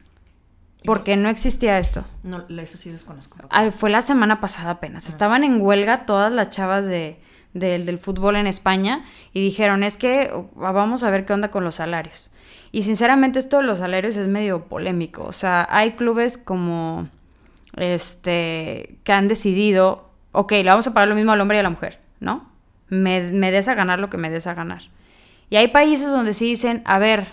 [0.86, 2.04] porque no existía esto.
[2.24, 3.38] No, eso sí desconozco.
[3.72, 5.08] Fue la semana pasada apenas.
[5.08, 7.20] Estaban en huelga todas las chavas de,
[7.54, 11.76] del fútbol en España y dijeron, es que vamos a ver qué onda con los
[11.76, 12.32] salarios.
[12.72, 15.24] Y sinceramente esto de los salarios es medio polémico.
[15.24, 17.08] O sea, hay clubes como
[17.78, 21.64] este que han decidido, ok, le vamos a pagar lo mismo al hombre y a
[21.64, 22.50] la mujer, ¿no?
[22.90, 24.84] Me, me des a ganar lo que me des a ganar.
[25.50, 27.28] Y hay países donde sí dicen, a ver,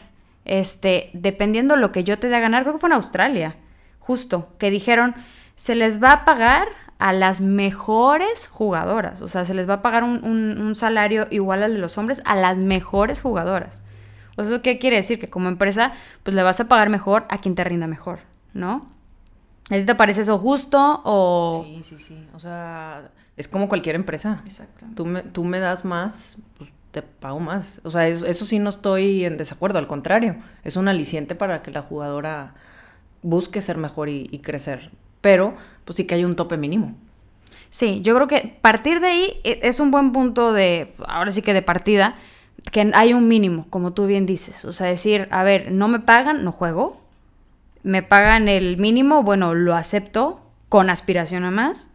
[0.45, 3.55] este, dependiendo lo que yo te dé a ganar, creo que fue en Australia,
[3.99, 5.15] justo, que dijeron,
[5.57, 9.83] se les va a pagar a las mejores jugadoras, o sea, se les va a
[9.83, 13.83] pagar un, salario igual al de los hombres a las mejores jugadoras.
[14.37, 15.19] O sea, ¿eso qué quiere decir?
[15.19, 18.21] Que como empresa, pues le vas a pagar mejor a quien te rinda mejor,
[18.53, 18.87] ¿no?
[19.69, 21.65] ¿Te parece eso justo o...?
[21.67, 22.29] Sí, sí, sí.
[22.35, 24.43] O sea, es como cualquier empresa.
[24.45, 24.85] Exacto.
[24.95, 27.81] Tú me, tú me das más, pues te pago más.
[27.85, 31.71] O sea, eso, sí no estoy en desacuerdo, al contrario, es un aliciente para que
[31.71, 32.55] la jugadora
[33.23, 34.91] busque ser mejor y, crecer.
[35.21, 36.95] Pero, pues sí que hay un tope mínimo.
[37.69, 41.43] Sí, yo creo que partir de ahí e, es un buen punto de, ahora sí
[41.43, 42.17] que de partida,
[42.73, 44.65] que hay un mínimo, como tú bien dices.
[44.65, 47.01] O sea, decir, a ver, no me pagan, no juego.
[47.83, 51.90] Me pagan el mínimo, bueno, lo acepto con aspiración a más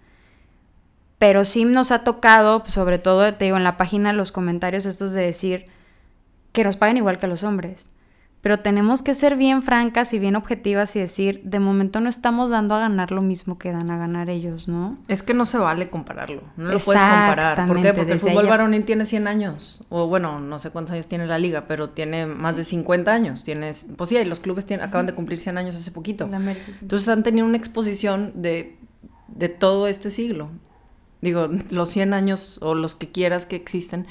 [1.17, 5.13] pero sí nos ha tocado, sobre todo, te digo, en la página los comentarios estos
[5.13, 5.65] de decir
[6.51, 7.89] que nos paguen igual que los hombres.
[8.41, 12.51] Pero tenemos que ser bien francas y bien objetivas y decir, de momento no estamos
[12.51, 14.99] dando a ganar lo mismo que dan a ganar ellos, ¿no?
[15.07, 17.65] Es que no se vale compararlo, no lo puedes comparar.
[17.65, 17.91] ¿Por qué?
[17.93, 21.39] Porque el fútbol varonil tiene 100 años, o bueno, no sé cuántos años tiene la
[21.39, 23.43] liga, pero tiene más de 50 años.
[23.43, 26.29] Tienes, pues sí, los clubes tienen, acaban de cumplir 100 años hace poquito.
[26.81, 28.77] Entonces han tenido una exposición de,
[29.27, 30.51] de todo este siglo
[31.25, 34.07] Digo, los 100 años o los que quieras que existen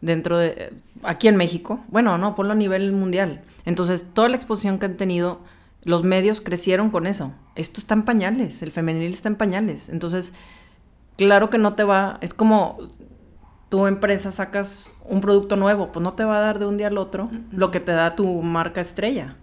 [0.00, 3.42] dentro de, aquí en México, bueno, no, ponlo a nivel mundial.
[3.64, 5.40] Entonces, toda la exposición que han tenido,
[5.82, 7.32] los medios crecieron con eso.
[7.54, 9.88] Esto está en pañales, el femenil está en pañales.
[9.88, 10.34] Entonces,
[11.16, 12.78] claro que no te va, es como
[13.68, 16.88] tu empresa sacas un producto nuevo, pues no te va a dar de un día
[16.88, 19.36] al otro lo que te da tu marca estrella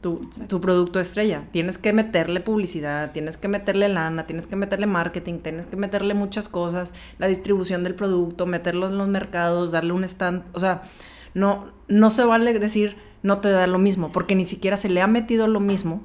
[0.00, 1.44] tu, producto estrella.
[1.52, 6.14] Tienes que meterle publicidad, tienes que meterle lana, tienes que meterle marketing, tienes que meterle
[6.14, 10.42] muchas cosas, la distribución del producto, meterlo en los mercados, darle un stand.
[10.52, 10.82] O sea,
[11.34, 15.02] no, no se vale decir no te da lo mismo, porque ni siquiera se le
[15.02, 16.02] ha metido lo mismo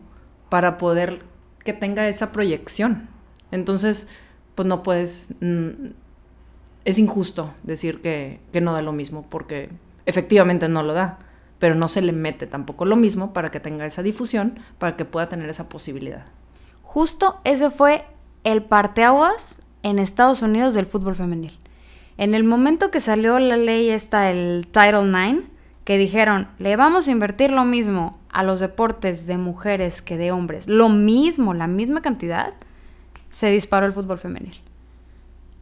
[0.49, 1.23] para poder
[1.63, 3.07] que tenga esa proyección.
[3.51, 4.09] Entonces,
[4.53, 5.29] pues no puedes...
[5.39, 5.91] Mm,
[6.83, 9.69] es injusto decir que, que no da lo mismo, porque
[10.05, 11.17] efectivamente no lo da
[11.65, 15.03] pero no se le mete tampoco lo mismo para que tenga esa difusión, para que
[15.03, 16.23] pueda tener esa posibilidad.
[16.83, 18.05] Justo ese fue
[18.43, 21.57] el parteaguas en Estados Unidos del fútbol femenil.
[22.19, 25.47] En el momento que salió la ley esta, el Title IX,
[25.85, 30.31] que dijeron, le vamos a invertir lo mismo a los deportes de mujeres que de
[30.31, 32.53] hombres, lo mismo, la misma cantidad,
[33.31, 34.61] se disparó el fútbol femenil.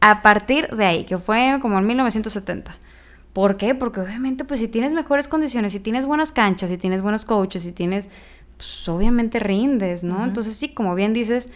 [0.02, 2.76] A partir de ahí, que fue como en 1970.
[3.34, 3.74] ¿Por qué?
[3.74, 7.64] Porque obviamente, pues si tienes mejores condiciones, si tienes buenas canchas, si tienes buenos coaches,
[7.64, 8.08] si tienes,
[8.56, 10.24] pues obviamente rindes, ¿no?
[10.24, 11.50] Entonces sí, como bien dices,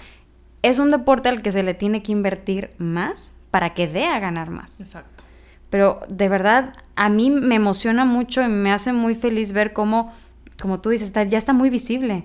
[0.63, 4.19] es un deporte al que se le tiene que invertir más para que dé a
[4.19, 4.81] ganar más.
[4.81, 5.23] Exacto.
[5.71, 10.13] Pero de verdad, a mí me emociona mucho y me hace muy feliz ver cómo,
[10.61, 12.25] como tú dices, ya está muy visible.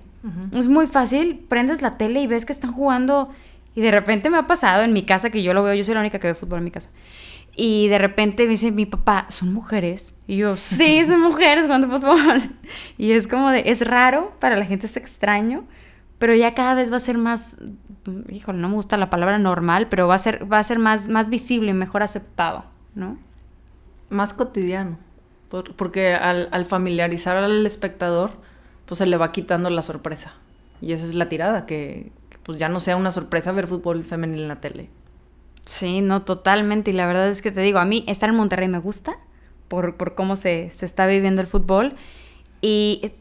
[0.52, 3.28] Es muy fácil, prendes la tele y ves que están jugando
[3.74, 5.94] y de repente me ha pasado en mi casa que yo lo veo, yo soy
[5.94, 6.90] la única que ve fútbol en mi casa.
[7.56, 10.14] Y de repente me dice mi papá, ¿son mujeres?
[10.26, 12.50] Y yo, sí, son mujeres jugando fútbol.
[12.98, 15.64] Y es como de, es raro, para la gente es extraño,
[16.18, 17.58] pero ya cada vez va a ser más,
[18.28, 21.08] híjole, no me gusta la palabra normal, pero va a ser, va a ser más,
[21.08, 22.64] más visible y mejor aceptado,
[22.94, 23.18] ¿no?
[24.10, 24.98] Más cotidiano.
[25.76, 28.32] porque al, al familiarizar al espectador,
[28.86, 30.34] pues se le va quitando la sorpresa.
[30.80, 34.02] Y esa es la tirada, que, que pues ya no sea una sorpresa ver fútbol
[34.02, 34.90] femenil en la tele.
[35.64, 36.90] Sí, no, totalmente.
[36.90, 39.16] Y la verdad es que te digo, a mí estar en Monterrey me gusta
[39.68, 41.94] por, cómo se, está viviendo el fútbol.
[42.60, 43.12] Y,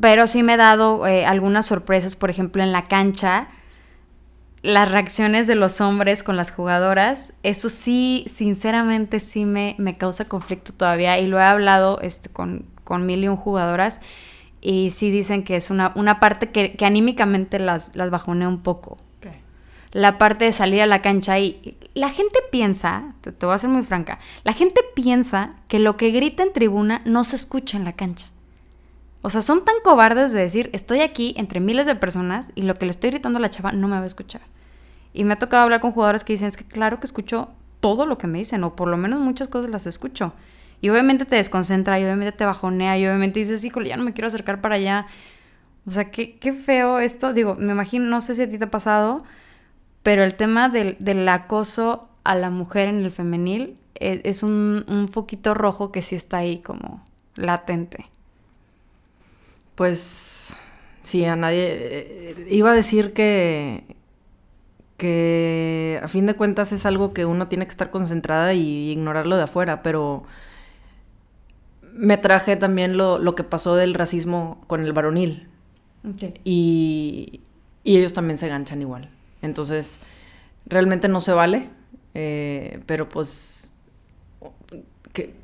[0.00, 3.48] pero sí me he dado eh, algunas sorpresas, por ejemplo, en la cancha.
[4.62, 10.26] Las reacciones de los hombres con las jugadoras, eso sí, sinceramente sí me, me causa
[10.26, 11.18] conflicto todavía.
[11.18, 14.00] Y lo he hablado este, con, con mil y un jugadoras.
[14.62, 18.62] Y sí dicen que es una, una parte que, que anímicamente las, las bajonea un
[18.62, 18.98] poco
[19.92, 23.70] la parte de salir a la cancha y la gente piensa, te, voy a ser
[23.70, 27.84] muy franca, la gente piensa que lo que grita en tribuna no se escucha en
[27.84, 28.28] la cancha.
[29.22, 32.76] O sea, son tan cobardes de decir, estoy aquí entre miles de personas y lo
[32.76, 34.40] que le estoy gritando a la chava no me va a escuchar.
[35.12, 37.50] Y me ha tocado hablar con jugadores que dicen, es que claro que escucho
[37.80, 40.32] todo lo que me dicen, o por lo menos muchas cosas las escucho.
[40.80, 44.14] Y obviamente te desconcentra, y obviamente te bajonea, y obviamente dices, híjole, ya no me
[44.14, 45.06] quiero acercar para allá.
[45.86, 47.32] O sea, qué, qué feo esto.
[47.32, 49.18] Digo, me imagino, no sé si a ti te ha pasado,
[50.02, 55.08] pero el tema del, acoso a la mujer en el femenil e, es, un, un,
[55.08, 58.06] foquito rojo que sí está ahí como latente.
[59.74, 60.56] Pues
[61.02, 61.66] sí, a nadie...
[61.70, 63.96] Eh, iba a decir que,
[64.96, 69.36] que a fin de cuentas es algo que uno tiene que estar concentrada y ignorarlo
[69.36, 70.24] de afuera, pero
[71.92, 75.48] me traje también lo, lo que pasó del racismo con el varonil.
[76.44, 77.40] Y,
[77.84, 79.10] y ellos también se ganchan igual.
[79.42, 80.00] Entonces,
[80.66, 81.68] realmente no se vale,
[82.14, 83.74] eh, pero pues
[85.12, 85.34] que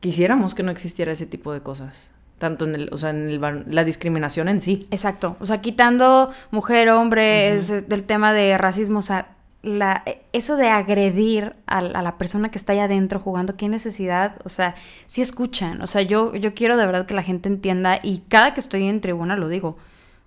[0.00, 2.10] quisiéramos que no existiera ese tipo de cosas.
[2.38, 4.86] Tanto en el, o sea, en la discriminación en sí.
[4.92, 5.36] Exacto.
[5.40, 11.56] O sea, quitando mujer, hombre, del tema de racismo, o sea, la, eso de agredir
[11.66, 14.76] a, la persona que está allá adentro jugando, qué necesidad, o sea,
[15.06, 18.54] sí escuchan, o sea, yo, yo quiero de verdad que la gente entienda y cada
[18.54, 19.76] que estoy en tribuna lo digo,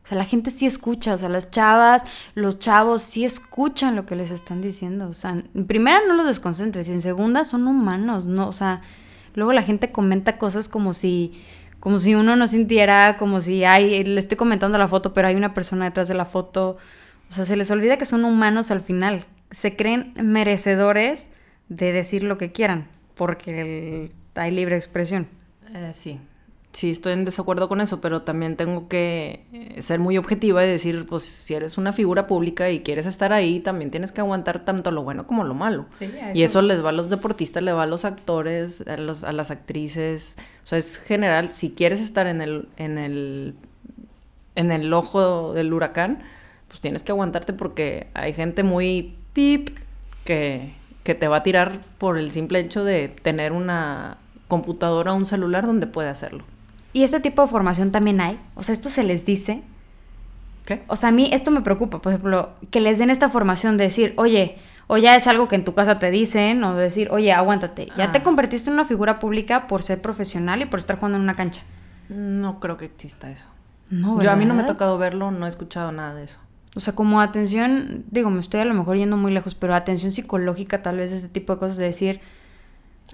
[0.04, 4.06] o sea, la gente sí escucha, o sea, las chavas, los chavos sí escuchan lo
[4.06, 5.08] que les están diciendo.
[5.08, 8.48] O sea, en primera no los desconcentres y en segunda son humanos, ¿no?
[8.48, 8.80] O sea,
[9.36, 11.34] luego la gente comenta cosas como si,
[11.80, 15.36] como si uno no sintiera, como si, ay, le estoy comentando la foto, pero hay
[15.36, 16.78] una persona detrás de la foto.
[17.30, 19.24] O sea, se les olvida que son humanos al final.
[19.52, 21.30] Se creen merecedores
[21.70, 25.28] de decir lo que quieran, porque hay libre expresión.
[25.74, 26.20] Eh, sí,
[26.74, 30.70] sí estoy en desacuerdo con eso, pero también tengo que eh, ser muy objetiva y
[30.70, 34.64] decir, pues si eres una figura pública y quieres estar ahí, también tienes que aguantar
[34.64, 35.86] tanto lo bueno como lo malo.
[36.34, 39.32] Y eso les va a los deportistas, le va a los actores, a, los, a
[39.32, 40.38] las actrices.
[40.64, 43.56] O sea, es general, si quieres estar en el, en el,
[44.56, 46.24] en el ojo del huracán,
[46.68, 49.78] pues tienes que aguantarte porque hay gente muy pip
[50.24, 55.16] que, que te va a tirar por el simple hecho de tener una computadora o
[55.16, 56.46] un celular donde puede hacerlo.
[56.94, 58.40] ¿Y este tipo de formación también hay?
[58.56, 59.64] O sea, esto se les dice.
[60.66, 60.84] ¿Qué?
[60.88, 63.86] O sea, a mí esto me preocupa, por ejemplo, que les den esta formación de
[63.86, 64.56] decir, oye,
[64.88, 68.12] o ya es algo que en tu casa te dicen, o decir, oye, aguántate, ya
[68.12, 68.24] te Ah.
[68.24, 71.62] convertiste en una figura pública por ser profesional y por estar jugando en una cancha.
[72.10, 73.48] No creo que exista eso.
[73.90, 76.40] No, Yo a mí no me ha tocado verlo, no he escuchado nada de eso.
[76.76, 80.12] O sea, como atención, digo, me estoy a lo mejor yendo muy lejos, pero atención
[80.14, 82.22] psicológica, tal vez este tipo de cosas de decir,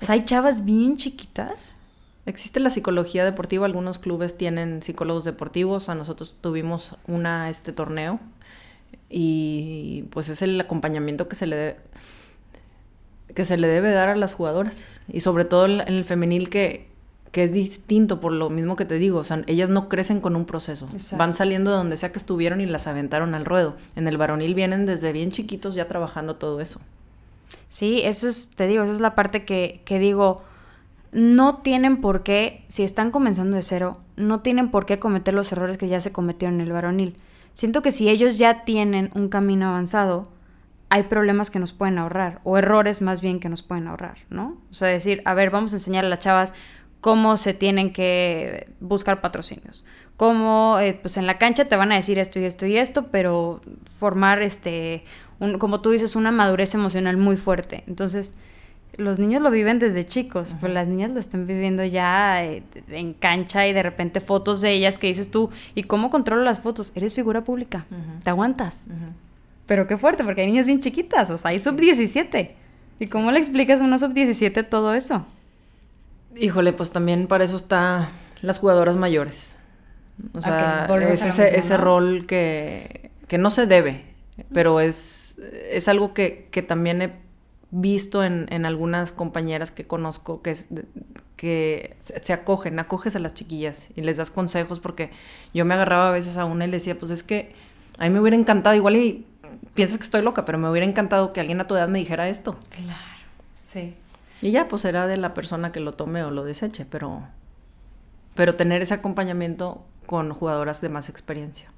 [0.01, 1.75] o sea, hay chavas bien chiquitas.
[2.27, 8.19] Existe la psicología deportiva, algunos clubes tienen psicólogos deportivos, a nosotros tuvimos una este torneo
[9.09, 11.77] y pues es el acompañamiento que se le de-
[13.33, 16.87] que se le debe dar a las jugadoras y sobre todo en el femenil que,
[17.31, 20.35] que es distinto por lo mismo que te digo, o sea, ellas no crecen con
[20.35, 21.17] un proceso, Exacto.
[21.19, 23.75] van saliendo de donde sea que estuvieron y las aventaron al ruedo.
[23.95, 26.81] En el varonil vienen desde bien chiquitos ya trabajando todo eso.
[27.69, 30.41] Sí, eso es, te digo, esa es la parte que, que digo,
[31.11, 35.51] no tienen por qué, si están comenzando de cero, no tienen por qué cometer los
[35.51, 37.15] errores que ya se cometieron en el varonil.
[37.53, 40.31] Siento que si ellos ya tienen un camino avanzado,
[40.89, 44.57] hay problemas que nos pueden ahorrar, o errores más bien que nos pueden ahorrar, ¿no?
[44.69, 46.53] O sea, decir, a ver, vamos a enseñar a las chavas
[47.01, 49.85] cómo se tienen que buscar patrocinios.
[50.15, 53.07] Cómo, eh, pues en la cancha te van a decir esto y esto y esto,
[53.11, 55.03] pero formar, este,
[55.59, 57.83] como tú dices, una madurez emocional muy fuerte.
[57.87, 58.37] Entonces,
[58.97, 63.13] los niños lo viven desde chicos, pero las niñas lo están viviendo ya eh, en
[63.13, 66.91] cancha y de repente fotos de ellas que dices tú, ¿y cómo controlo las fotos?
[66.95, 67.85] Eres figura pública,
[68.23, 68.87] te aguantas.
[69.67, 72.51] Pero qué fuerte, porque hay niñas bien chiquitas, o sea, hay sub-17.
[72.99, 75.27] ¿Y cómo le explicas a una sub-17 todo eso?
[76.35, 78.09] Híjole, pues también para eso está
[78.41, 79.59] las jugadoras mayores.
[80.33, 81.83] O sea, volvemos es ese, mismo, ese ¿no?
[81.83, 84.05] rol que, que no se debe,
[84.51, 85.37] pero es,
[85.69, 87.26] es algo que, que también he
[87.71, 90.67] visto en, en algunas compañeras que conozco que, es
[91.37, 95.11] que se se acogen, acoges a las chiquillas y les das consejos porque
[95.53, 97.53] yo me agarraba a veces a una y le decía, pues es que
[97.99, 99.25] a mí me hubiera encantado, igual y
[99.73, 102.27] piensas que estoy loca, pero me hubiera encantado que alguien a tu edad me dijera
[102.27, 102.57] esto.
[102.69, 103.23] Claro,
[103.63, 103.95] sí.
[104.41, 107.21] Y ya, pues será de la persona que lo tome o lo deseche, pero,
[108.35, 111.71] pero tener ese acompañamiento con jugadoras de más experiencia.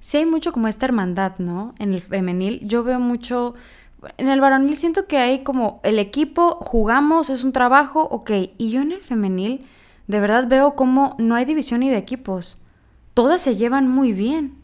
[0.00, 1.74] Sí hay mucho como esta hermandad, ¿no?
[1.78, 3.54] En el femenil yo veo mucho...
[4.16, 8.30] En el varonil siento que hay como el equipo, jugamos, es un trabajo, ok.
[8.58, 9.60] Y yo en el femenil
[10.06, 12.56] de verdad veo como no hay división ni de equipos.
[13.14, 14.62] Todas se llevan muy bien.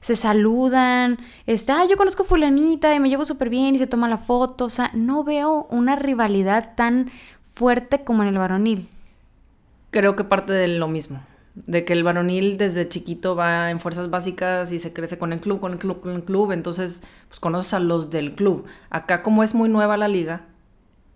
[0.00, 3.86] Se saludan, está, ah, yo conozco a fulanita y me llevo súper bien y se
[3.86, 4.66] toma la foto.
[4.66, 7.10] O sea, no veo una rivalidad tan
[7.42, 8.88] fuerte como en el varonil.
[9.90, 11.20] Creo que parte de lo mismo,
[11.64, 15.40] de que el varonil desde chiquito va en fuerzas básicas y se crece con el
[15.40, 18.66] club, con el club, con el club, entonces pues conoces a los del club.
[18.90, 20.42] Acá como es muy nueva la liga,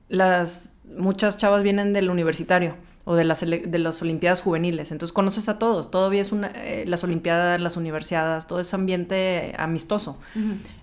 [0.09, 2.75] las muchas chavas vienen del universitario
[3.05, 6.85] o de las, de las olimpiadas juveniles, entonces conoces a todos, todavía es una, eh,
[6.87, 10.21] las olimpiadas, las universidades, todo ese ambiente amistoso.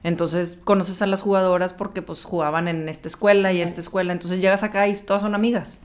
[0.03, 4.39] Entonces conoces a las jugadoras porque pues jugaban en esta escuela y esta escuela, entonces
[4.39, 5.81] llegas acá y todas son amigas.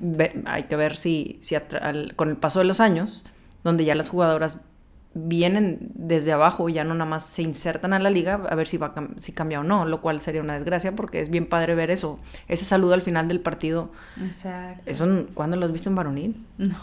[0.00, 3.24] Ve- hay que ver si, si al- con el paso de los años,
[3.64, 4.60] donde ya las jugadoras
[5.16, 8.66] vienen desde abajo y ya no nada más se insertan a la liga, a ver
[8.66, 11.76] si, va si cambia o no, lo cual sería una desgracia porque es bien padre
[11.76, 14.82] ver eso, ese saludo al final del partido, Exacto.
[14.86, 16.44] eso ¿cuándo lo has visto en varonil?
[16.58, 16.76] No.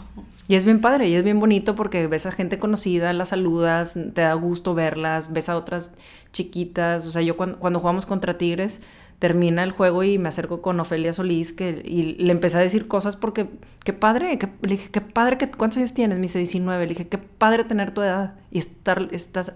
[0.48, 3.94] Y es bien padre y es bien bonito porque ves a gente conocida, las saludas,
[4.14, 5.94] te da gusto verlas, ves a otras
[6.32, 7.06] chiquitas.
[7.06, 8.80] O sea, yo cuando, cuando jugamos contra Tigres,
[9.22, 12.88] termina el juego y me acerco con Ofelia Solís que, y le empecé a decir
[12.88, 13.48] cosas porque,
[13.84, 16.18] qué padre, que, le dije, qué padre, que, ¿cuántos años tienes?
[16.18, 16.82] Me dice 19.
[16.82, 19.52] Le dije, qué padre tener tu edad y estar, estás,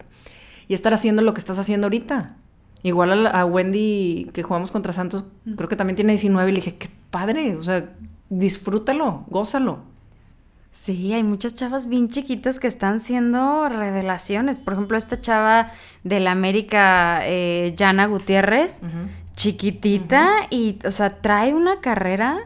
[0.68, 2.36] y estar haciendo lo que estás haciendo ahorita.
[2.84, 5.24] Igual a, la- a Wendy, que jugamos contra Santos,
[5.56, 6.48] creo que también tiene 19.
[6.48, 7.90] Y le dije, qué padre, o sea,
[8.30, 9.80] disfrútalo, gózalo.
[10.70, 14.60] Sí, hay muchas chavas bien chiquitas que están siendo revelaciones.
[14.60, 15.70] Por ejemplo, esta chava
[16.04, 18.82] de la América, eh, Yana Gutiérrez,
[19.36, 22.38] chiquitita y, o sea, trae una carrera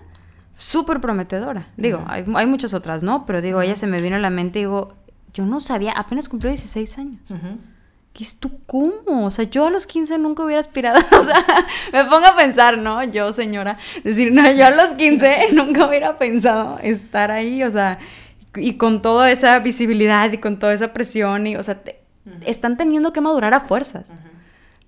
[0.57, 1.67] súper prometedora.
[1.77, 3.25] Digo, hay, hay muchas otras, ¿no?
[3.25, 4.95] Pero digo, ella se me vino a la mente y digo,
[5.33, 7.21] yo no sabía, apenas cumplió 16 años.
[8.13, 9.25] ¿Qué es tú cómo?
[9.25, 10.99] O sea, yo a los 15 nunca hubiera aspirado.
[11.13, 11.45] O sea,
[11.93, 13.03] me pongo a pensar, ¿no?
[13.05, 17.99] Yo, señora, decir, no, yo a los 15 nunca hubiera pensado estar ahí, o sea,
[18.57, 22.01] y con toda esa visibilidad y con toda esa presión, y, o sea, te-
[22.45, 24.13] están teniendo que madurar a fuerzas.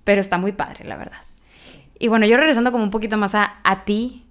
[0.03, 1.19] Pero está muy padre, la verdad.
[1.99, 4.25] Y bueno, yo regresando como un poquito más a, a ti.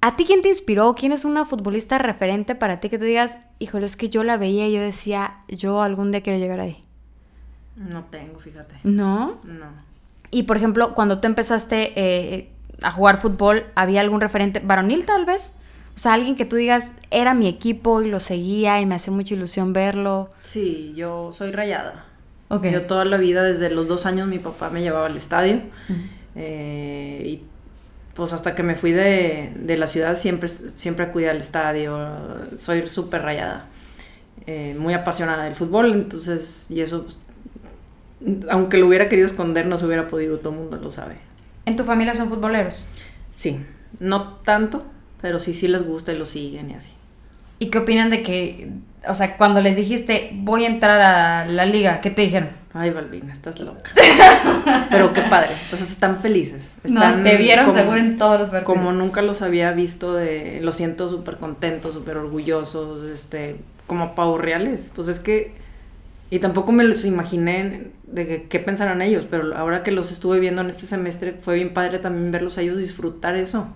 [0.00, 0.94] ¿A ti quién te inspiró?
[0.94, 4.36] ¿Quién es una futbolista referente para ti que tú digas, híjole, es que yo la
[4.36, 6.80] veía y yo decía, yo algún día quiero llegar ahí?
[7.76, 8.76] No tengo, fíjate.
[8.84, 9.40] ¿No?
[9.44, 9.66] No.
[10.30, 12.50] Y por ejemplo, cuando tú empezaste, eh,
[12.82, 15.58] a jugar fútbol, ¿había algún referente varonil tal vez?
[15.94, 19.12] O sea, alguien que tú digas, era mi equipo y lo seguía y me hacía
[19.14, 20.28] mucha ilusión verlo.
[20.42, 22.04] Sí, yo soy rayada.
[22.48, 22.66] Ok.
[22.66, 25.62] Yo toda la vida, desde los dos años, mi papá me llevaba al estadio.
[26.36, 27.42] Eh, y
[28.14, 32.08] pues hasta que me fui de, de la ciudad siempre, siempre acudí al estadio.
[32.58, 33.66] Soy súper rayada.
[34.46, 37.18] Eh, muy apasionada del fútbol, entonces, y eso, pues,
[38.48, 41.16] aunque lo hubiera querido esconder, no se hubiera podido, todo el mundo lo sabe.
[41.64, 42.86] ¿En tu familia son futboleros?
[43.32, 43.60] Sí,
[43.98, 44.84] no tanto,
[45.20, 46.92] pero sí, sí les gusta y lo siguen y así.
[47.58, 48.68] ¿Y qué opinan de que,
[49.08, 52.50] o sea, cuando les dijiste, voy a entrar a la liga, ¿qué te dijeron?
[52.74, 53.90] Ay, Balbina, estás loca.
[54.90, 55.48] Pero qué padre.
[55.64, 56.74] Entonces están felices.
[56.84, 58.64] no, Están te vieron como- seguro en todos los partidos.
[58.76, 64.40] Como nunca los había visto, de, los siento súper contentos, súper orgullosos, este, como pavos
[64.40, 64.92] reales.
[64.94, 65.54] Pues es que,
[66.28, 70.38] y tampoco me los imaginé de que- qué pensarán ellos, pero ahora que los estuve
[70.40, 73.66] viendo en este semestre, fue bien padre también verlos a ellos disfrutar eso.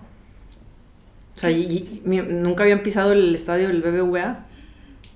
[1.41, 4.45] O sea, y- y- mi- nunca habían pisado el estadio del BBVA.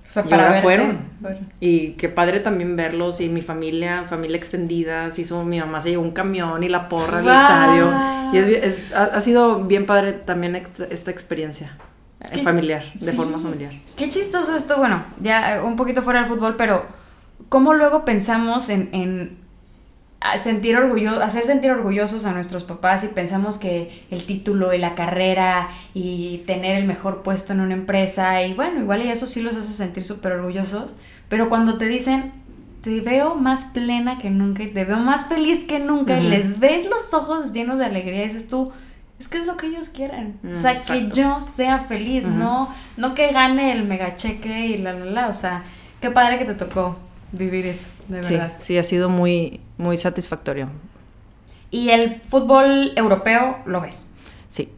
[0.08, 0.62] O sea, y ahora verte.
[0.62, 0.98] fueron.
[1.20, 1.38] Bueno.
[1.60, 5.90] Y qué padre también verlos y mi familia, familia extendida, se hizo, mi mamá se
[5.90, 7.36] llevó un camión y la porra al ¡Guau!
[7.90, 8.40] estadio.
[8.50, 11.76] Y es, ha, ha sido bien padre también esta, esta experiencia
[12.20, 13.16] eh, Qué- familiar, de sí.
[13.16, 13.72] forma familiar.
[13.96, 16.86] Qué chistoso esto, bueno, ya eh, un poquito fuera del fútbol, pero
[17.48, 18.88] ¿cómo luego pensamos en,
[20.38, 24.94] sentir orgullo, hacer sentir orgullosos a nuestros papás y pensamos que el título y la
[24.94, 29.42] carrera y tener el mejor puesto en una empresa y bueno, igual y eso sí
[29.42, 30.96] los hace sentir súper orgullosos,
[31.28, 32.32] pero cuando te dicen,
[32.82, 36.60] te veo más plena que nunca y te veo más feliz que nunca y les
[36.60, 38.72] ves los ojos llenos de alegría y dices tú,
[39.18, 40.38] es que es lo que ellos quieren.
[40.44, 41.08] o Mm, sea, exacto.
[41.10, 45.28] que yo sea feliz, no, no que gane el megacheque y la, la, la.
[45.28, 45.62] O sea,
[46.00, 46.96] qué padre que te tocó
[47.32, 48.52] vivir eso, de Sí, verdad.
[48.58, 50.68] sí, ha sido muy, muy satisfactorio.
[51.70, 54.12] Y el fútbol europeo lo ves.
[54.48, 54.72] Sí,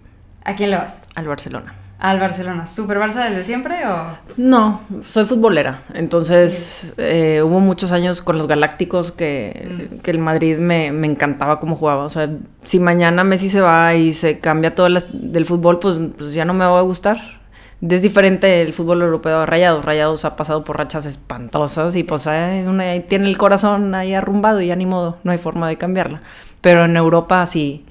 [0.44, 1.04] ¿A quién le vas?
[1.14, 1.74] al Barcelona.
[2.00, 2.66] Al Barcelona.
[2.68, 4.06] ¿Super Barça desde siempre o...?
[4.36, 5.82] No, soy futbolera.
[5.94, 9.98] Entonces, eh, hubo muchos años con los Galácticos que, Mm.
[9.98, 12.04] que el Madrid me, me encantaba cómo jugaba.
[12.04, 12.30] O sea,
[12.62, 16.44] si mañana Messi se va y se cambia todo las- del fútbol, pues, pues ya
[16.44, 17.37] no me va a gustar.
[17.80, 19.84] Es diferente el fútbol europeo a Rayados.
[19.84, 22.08] Rayados ha pasado por rachas espantosas y Sí.
[22.08, 25.68] pues eh, una- tiene el corazón ahí arrumbado y ya ni modo, no hay forma
[25.68, 26.22] de cambiarla.
[26.60, 27.86] Pero en Europa sí,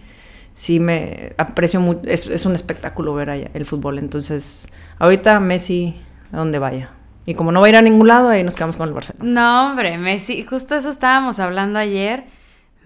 [0.53, 3.97] sí me aprecio mucho, es, es un espectáculo ver allá el fútbol.
[3.97, 4.67] Entonces,
[4.99, 5.95] ahorita Messi
[6.33, 6.89] a donde vaya.
[7.25, 9.25] Y como no va a ir a ningún lado, ahí nos quedamos con el Barcelona.
[9.29, 12.25] No, hombre, Messi, justo eso estábamos hablando ayer.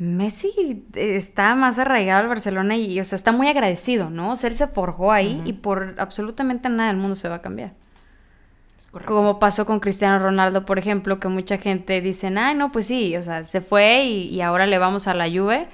[0.02, 4.32] Messi está más arraigado al Barcelona y, o sea, está muy agradecido, ¿no?
[4.32, 7.41] O sea, él se forjó ahí y por absolutamente nada del mundo se va a
[7.43, 7.74] cambiar.
[8.76, 9.14] Es correcto.
[9.14, 13.16] Como pasó con Cristiano Ronaldo, por ejemplo, que mucha gente dice, ay, no, pues sí,
[13.16, 15.68] o sea, se fue y, y ahora le vamos a la Juve.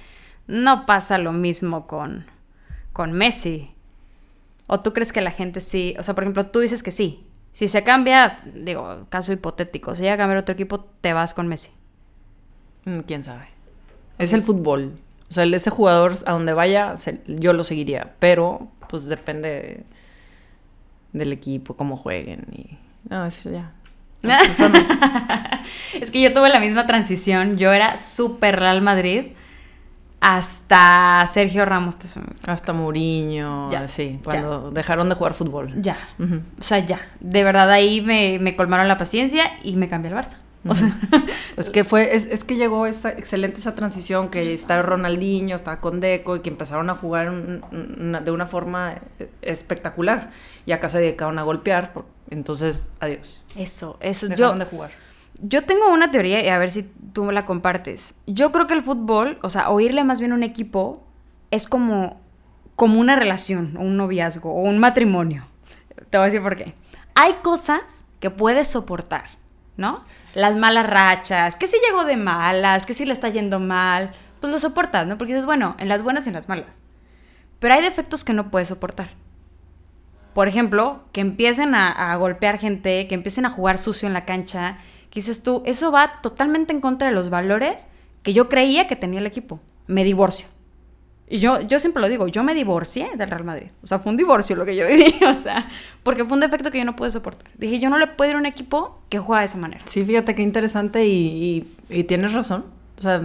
[0.45, 2.25] No pasa lo mismo con,
[2.91, 3.69] con Messi.
[4.67, 5.95] ¿O tú crees que la gente sí?
[5.97, 7.25] O sea, por ejemplo, tú dices que sí.
[7.53, 11.47] Si se cambia, digo, caso hipotético, si llega a cambiar otro equipo, te vas con
[11.47, 11.71] Messi.
[12.84, 13.57] Mm, ¿Quién sabe?
[14.18, 14.97] Es el fútbol.
[15.30, 18.13] O sea, ese jugador a donde vaya, se- yo lo seguiría.
[18.20, 19.84] Pero, pues depende
[21.13, 22.78] del equipo, cómo jueguen y...
[23.09, 23.72] No, eso ya.
[24.24, 24.88] Eso no es-
[26.01, 27.57] Es que yo tuve la misma transición.
[27.57, 29.28] Yo era súper Real Madrid
[30.20, 31.95] hasta Sergio Ramos.
[32.47, 34.24] Hasta Mourinho, Ya, sí, ya.
[34.24, 35.82] cuando dejaron de jugar fútbol.
[35.82, 35.97] Ya.
[36.20, 37.07] O sea, ya.
[37.20, 40.38] De verdad ahí me, me colmaron la paciencia y me cambié al Barça.
[40.70, 40.95] O sea,
[41.57, 45.80] Es que fue, es, es que llegó esa excelente esa transición, que estaba Ronaldinho, estaba
[45.82, 47.63] con Deco, y que empezaron a jugar un-
[47.99, 50.32] una- de una forma eh, espectacular.
[50.65, 53.43] Y acá se dedicaron a golpear, por- entonces, adiós.
[53.57, 54.28] eso, eso.
[54.28, 54.91] Yo, Dejaron de jugar.
[55.41, 58.13] yo tengo una teoría y a ver si tú me la compartes.
[58.28, 61.03] Yo creo que el fútbol, o sea, oírle más bien a un equipo
[61.51, 62.20] es como,
[62.76, 65.43] como una relación, o un noviazgo, o un matrimonio.
[66.11, 66.74] Te voy a decir por qué.
[67.15, 69.24] Hay cosas que puedes soportar,
[69.78, 70.03] ¿no?
[70.34, 74.51] Las malas rachas, que si llegó de malas, que si le está yendo mal, pues
[74.51, 75.17] lo soportas, ¿no?
[75.17, 76.82] Porque dices, bueno, en las buenas y en las malas.
[77.59, 79.09] Pero hay defectos que no puedes soportar.
[80.34, 84.25] Por ejemplo, que empiecen a, a golpear gente, que empiecen a jugar sucio en la
[84.25, 84.78] cancha,
[85.09, 87.88] que dices tú, eso va totalmente en contra de los valores
[88.21, 89.59] que yo creía que tenía el equipo.
[89.88, 90.47] Me divorcio.
[91.30, 93.67] Y yo, yo siempre lo digo, yo me divorcié del Real Madrid.
[93.84, 95.67] O sea, fue un divorcio lo que yo viví, o sea,
[96.03, 97.49] porque fue un defecto que yo no pude soportar.
[97.57, 99.82] Dije, yo no le puedo ir a un equipo que juega de esa manera.
[99.86, 102.65] Sí, fíjate qué interesante y, y- y tienes razón.
[102.97, 103.21] O sea,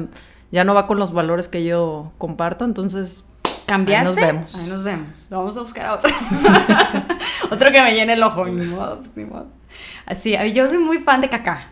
[0.51, 3.25] ya no va con los valores que yo comparto, entonces
[3.67, 4.09] ¿Cambiaste?
[4.09, 4.55] Ahí nos vemos.
[4.57, 5.27] Ahí nos vemos.
[5.31, 6.11] Vamos a buscar a otro.
[7.51, 8.45] otro que me llene el ojo.
[8.47, 9.47] Ni modo, pues ni modo.
[10.05, 11.69] Así, yo soy muy fan de Kaká.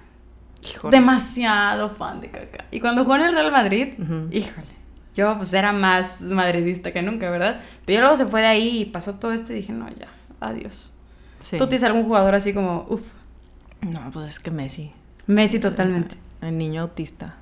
[0.64, 0.96] híjole.
[0.96, 2.64] Demasiado fan de Kaká.
[2.70, 4.28] Y cuando jugó en el Real Madrid, Ujú.
[4.30, 4.66] híjole,
[5.20, 7.60] Yo pues era más madridista que nunca, ¿verdad?
[7.84, 10.08] Pero yo luego se fue de ahí y pasó todo esto y dije, no, ya,
[10.40, 10.94] adiós.
[11.40, 11.58] Sí.
[11.58, 13.02] ¿Tú tienes algún jugador así como, uff?
[13.82, 14.92] No, pues es que Messi.
[15.26, 16.16] Messi totalmente.
[16.40, 17.36] El niño autista.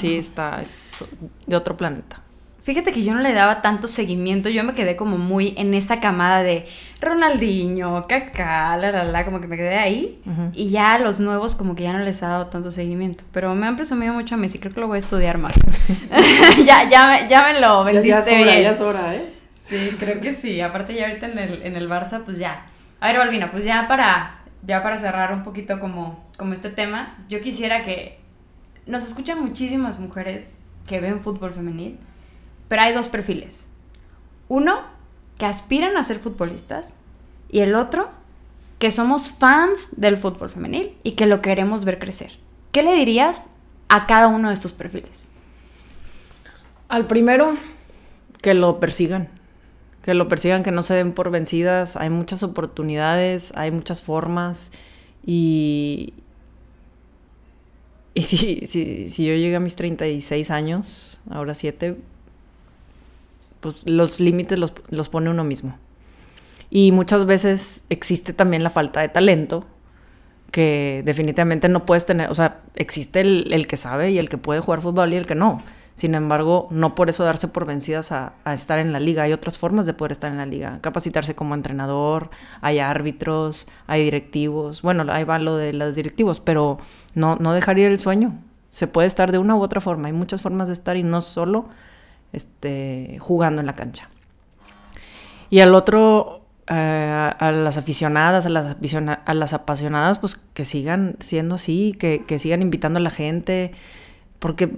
[0.00, 1.04] Sí, está, es
[1.46, 2.22] de otro planeta.
[2.66, 6.00] Fíjate que yo no le daba tanto seguimiento, yo me quedé como muy en esa
[6.00, 6.66] camada de
[7.00, 10.16] Ronaldinho, Kaká, la la la, como que me quedé ahí
[10.52, 13.54] y ya a los nuevos como que ya no les ha dado tanto seguimiento, pero
[13.54, 15.54] me han presumido mucho a Messi, creo que lo voy a estudiar más.
[16.66, 18.74] ya, ya, ya me lo vendiste bien.
[18.82, 19.32] hora, ¿eh?
[19.52, 20.60] Sí, creo que sí.
[20.60, 22.66] Aparte ya ahorita en el, en el Barça, pues ya.
[22.98, 27.16] A ver, Balvina, pues ya para, ya para cerrar un poquito como, como este tema,
[27.28, 28.18] yo quisiera que
[28.86, 30.54] nos escuchan muchísimas mujeres
[30.88, 32.00] que ven fútbol femenil,
[32.68, 33.68] pero hay dos perfiles.
[34.48, 34.80] Uno,
[35.38, 37.00] que aspiran a ser futbolistas,
[37.48, 38.08] y el otro,
[38.78, 42.38] que somos fans del fútbol femenil y que lo queremos ver crecer.
[42.72, 43.46] ¿Qué le dirías
[43.88, 45.30] a cada uno de estos perfiles?
[46.88, 47.52] Al primero,
[48.42, 49.28] que lo persigan.
[50.02, 51.96] Que lo persigan, que no se den por vencidas.
[51.96, 54.70] Hay muchas oportunidades, hay muchas formas.
[55.24, 56.14] Y.
[58.14, 61.96] Y si, si, si yo llegué a mis 36 años, ahora 7,
[63.60, 65.78] pues los límites los, los pone uno mismo.
[66.70, 69.64] Y muchas veces existe también la falta de talento,
[70.50, 74.38] que definitivamente no puedes tener, o sea, existe el, el que sabe y el que
[74.38, 75.58] puede jugar fútbol y el que no.
[75.96, 79.22] Sin embargo, no por eso darse por vencidas a, estar en la liga.
[79.22, 80.78] Hay otras formas de poder estar en la liga.
[80.82, 82.28] Capacitarse como entrenador,
[82.60, 84.82] hay árbitros, hay directivos.
[84.82, 86.76] Bueno, ahí va lo de los directivos, pero
[87.14, 88.34] no, no dejar ir el sueño.
[88.68, 90.08] Se puede estar de una u otra forma.
[90.08, 91.70] Hay muchas formas de estar y no solo
[92.32, 94.08] este, jugando en la cancha.
[95.50, 96.74] Y al otro, eh,
[97.38, 98.76] a las aficionadas, a las,
[99.24, 103.72] a las apasionadas, pues que sigan siendo así, que, que sigan invitando a la gente,
[104.38, 104.70] porque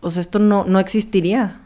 [0.00, 1.60] pues esto no, no existiría.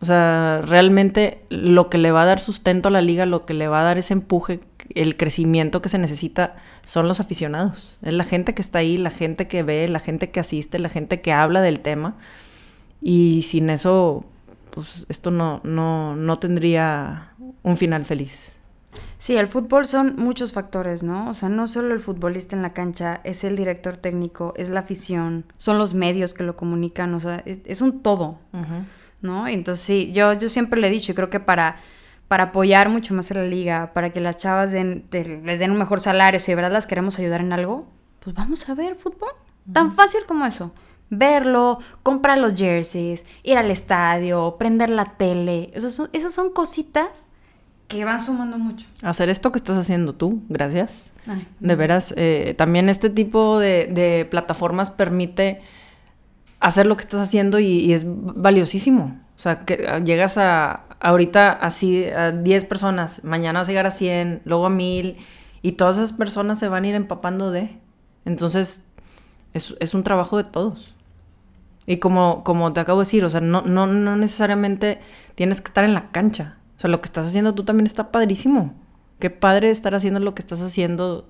[0.00, 3.54] O sea, realmente lo que le va a dar sustento a la liga, lo que
[3.54, 4.60] le va a dar ese empuje,
[4.94, 7.98] el crecimiento que se necesita, son los aficionados.
[8.02, 10.88] Es la gente que está ahí, la gente que ve, la gente que asiste, la
[10.88, 12.16] gente que habla del tema.
[13.02, 14.24] Y sin eso,
[14.78, 18.52] pues esto no, no, no tendría un final feliz.
[19.18, 21.28] Sí, el fútbol son muchos factores, ¿no?
[21.28, 24.80] O sea, no solo el futbolista en la cancha, es el director técnico, es la
[24.80, 28.38] afición, son los medios que lo comunican, o sea, es, es un todo,
[29.20, 29.48] ¿no?
[29.48, 31.76] Entonces sí, yo, yo siempre le he dicho, y creo que para,
[32.28, 35.78] para apoyar mucho más a la liga, para que las chavas den, les den un
[35.78, 39.30] mejor salario, si de verdad las queremos ayudar en algo, pues vamos a ver fútbol.
[39.72, 40.72] Tan fácil como eso.
[41.10, 45.70] Verlo, comprar los jerseys, ir al estadio, prender la tele.
[45.74, 47.26] Esas son, esas son cositas
[47.88, 48.86] que van sumando mucho.
[49.02, 51.12] Hacer esto que estás haciendo tú, gracias.
[51.26, 55.62] Ay, De veras, eh, también este tipo de, de plataformas permite
[56.60, 59.18] hacer lo que estás haciendo y, y es valiosísimo.
[59.36, 63.86] O sea, que ah, llegas a ahorita así a 10 personas, mañana vas a llegar
[63.86, 65.16] a 100, luego a 1000
[65.62, 67.78] y todas esas personas se van a ir empapando de.
[68.24, 68.86] Entonces,
[69.54, 70.94] es, es un trabajo de todos.
[71.90, 75.00] Y como, como te acabo de decir, o sea, no, no, no necesariamente
[75.34, 76.58] tienes que estar en la cancha.
[76.76, 78.74] O sea, lo que estás haciendo tú también está padrísimo.
[79.18, 81.26] Qué padre estar haciendo lo que estás haciendo.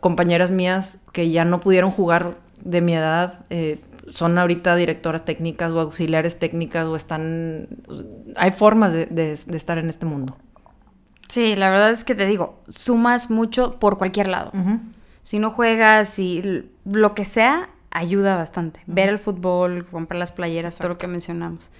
[0.00, 3.80] Compañeras mías que ya no pudieron jugar de mi edad, eh,
[4.10, 7.68] son ahorita directoras técnicas o auxiliares técnicas o están...
[8.36, 10.36] Hay formas de, de- de estar en este mundo.
[11.28, 14.52] Sí, la verdad es que te digo, sumas mucho por cualquier lado.
[15.22, 18.80] Si no juegas y lo que sea, ayuda bastante.
[18.86, 21.70] Ver el fútbol, comprar las playeras, todo lo que mencionamos.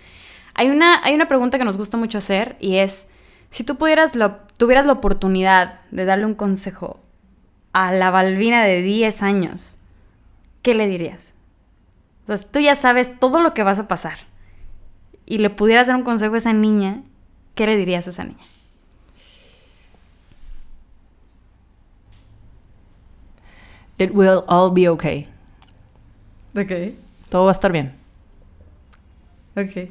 [0.55, 3.09] Hay una, hay una pregunta que nos gusta mucho hacer y es,
[3.51, 6.99] si tú pudieras lo- tuvieras la oportunidad de darle un consejo
[7.73, 9.79] a la Balbina de 10 años,
[10.63, 11.35] ¿qué le dirías?
[12.27, 14.19] O sea, tú ya sabes todo lo que vas a pasar
[15.27, 17.03] y le pudieras dar un consejo a esa niña,
[17.55, 18.45] ¿qué le dirías a esa niña?
[23.99, 25.29] It will all be okay.
[26.57, 26.73] Ok.
[27.31, 27.95] Todo va a estar bien.
[29.57, 29.91] Ok.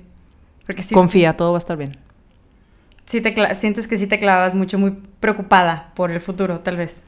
[0.66, 1.97] Porque sí, Confía, todo va a estar bien.
[3.05, 7.03] sí te sientes que sí te clavas mucho, muy preocupada por el futuro, tal vez.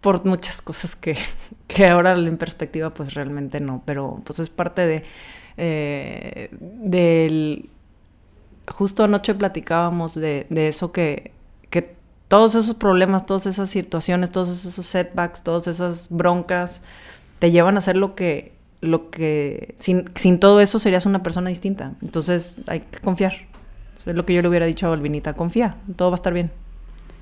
[0.00, 1.16] por muchas cosas que,
[1.66, 5.04] que ahora en perspectiva pues realmente no, pero pues es parte de
[5.56, 7.70] eh, del
[8.68, 11.32] justo anoche platicábamos de, de eso que,
[11.70, 11.94] que
[12.28, 16.82] todos esos problemas, todas esas situaciones, todos esos setbacks, todas esas broncas
[17.44, 21.50] te llevan a hacer lo que lo que sin, sin todo eso serías una persona
[21.50, 21.92] distinta.
[22.00, 23.34] Entonces hay que confiar.
[24.06, 26.50] Es lo que yo le hubiera dicho a Balvinita, confía, todo va a estar bien.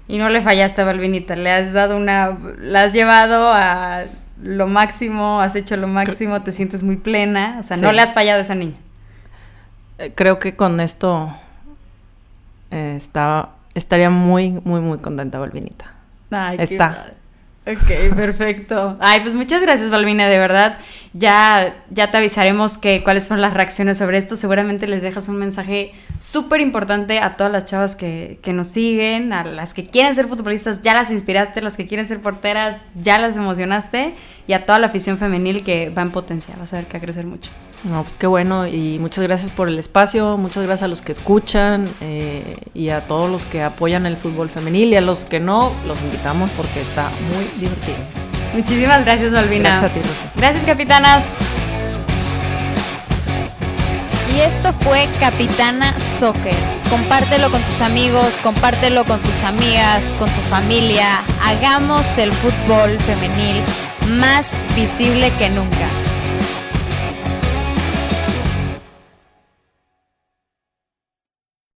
[0.06, 2.38] Y no le fallaste a Balvinita, le has dado una...
[2.60, 4.04] La has llevado a
[4.40, 8.12] lo máximo, has hecho lo máximo, te sientes muy plena, o sea, no le has
[8.12, 8.76] fallado a esa niña.
[9.98, 11.34] eh, creo que con esto
[12.70, 15.92] eh, está, estaría muy, muy, muy contenta Balvinita.
[16.30, 17.14] Ay, Está.
[17.64, 18.96] Ok, perfecto.
[19.00, 20.78] Ay, pues muchas gracias, Balvina, de verdad.
[21.14, 24.34] Ya, ya te avisaremos que cuáles fueron las reacciones sobre esto.
[24.36, 29.32] Seguramente les dejas un mensaje súper importante a todas las chavas que, que nos siguen,
[29.32, 33.18] a las que quieren ser futbolistas, ya las inspiraste, las que quieren ser porteras, ya
[33.18, 34.14] las emocionaste,
[34.46, 36.54] y a toda la afición femenil que va en potencia.
[36.58, 37.50] Vas a ver que va a crecer mucho.
[37.84, 41.10] No, pues qué bueno y muchas gracias por el espacio, muchas gracias a los que
[41.10, 45.40] escuchan eh, y a todos los que apoyan el fútbol femenil y a los que
[45.40, 48.41] no, los invitamos porque está muy divertido.
[48.54, 49.70] Muchísimas gracias, Balvina.
[49.70, 50.32] Gracias a ti, Rosa.
[50.36, 51.24] Gracias, capitanas.
[54.34, 56.54] Y esto fue Capitana Soccer.
[56.88, 61.20] Compártelo con tus amigos, compártelo con tus amigas, con tu familia.
[61.44, 63.62] Hagamos el fútbol femenil
[64.08, 65.88] más visible que nunca.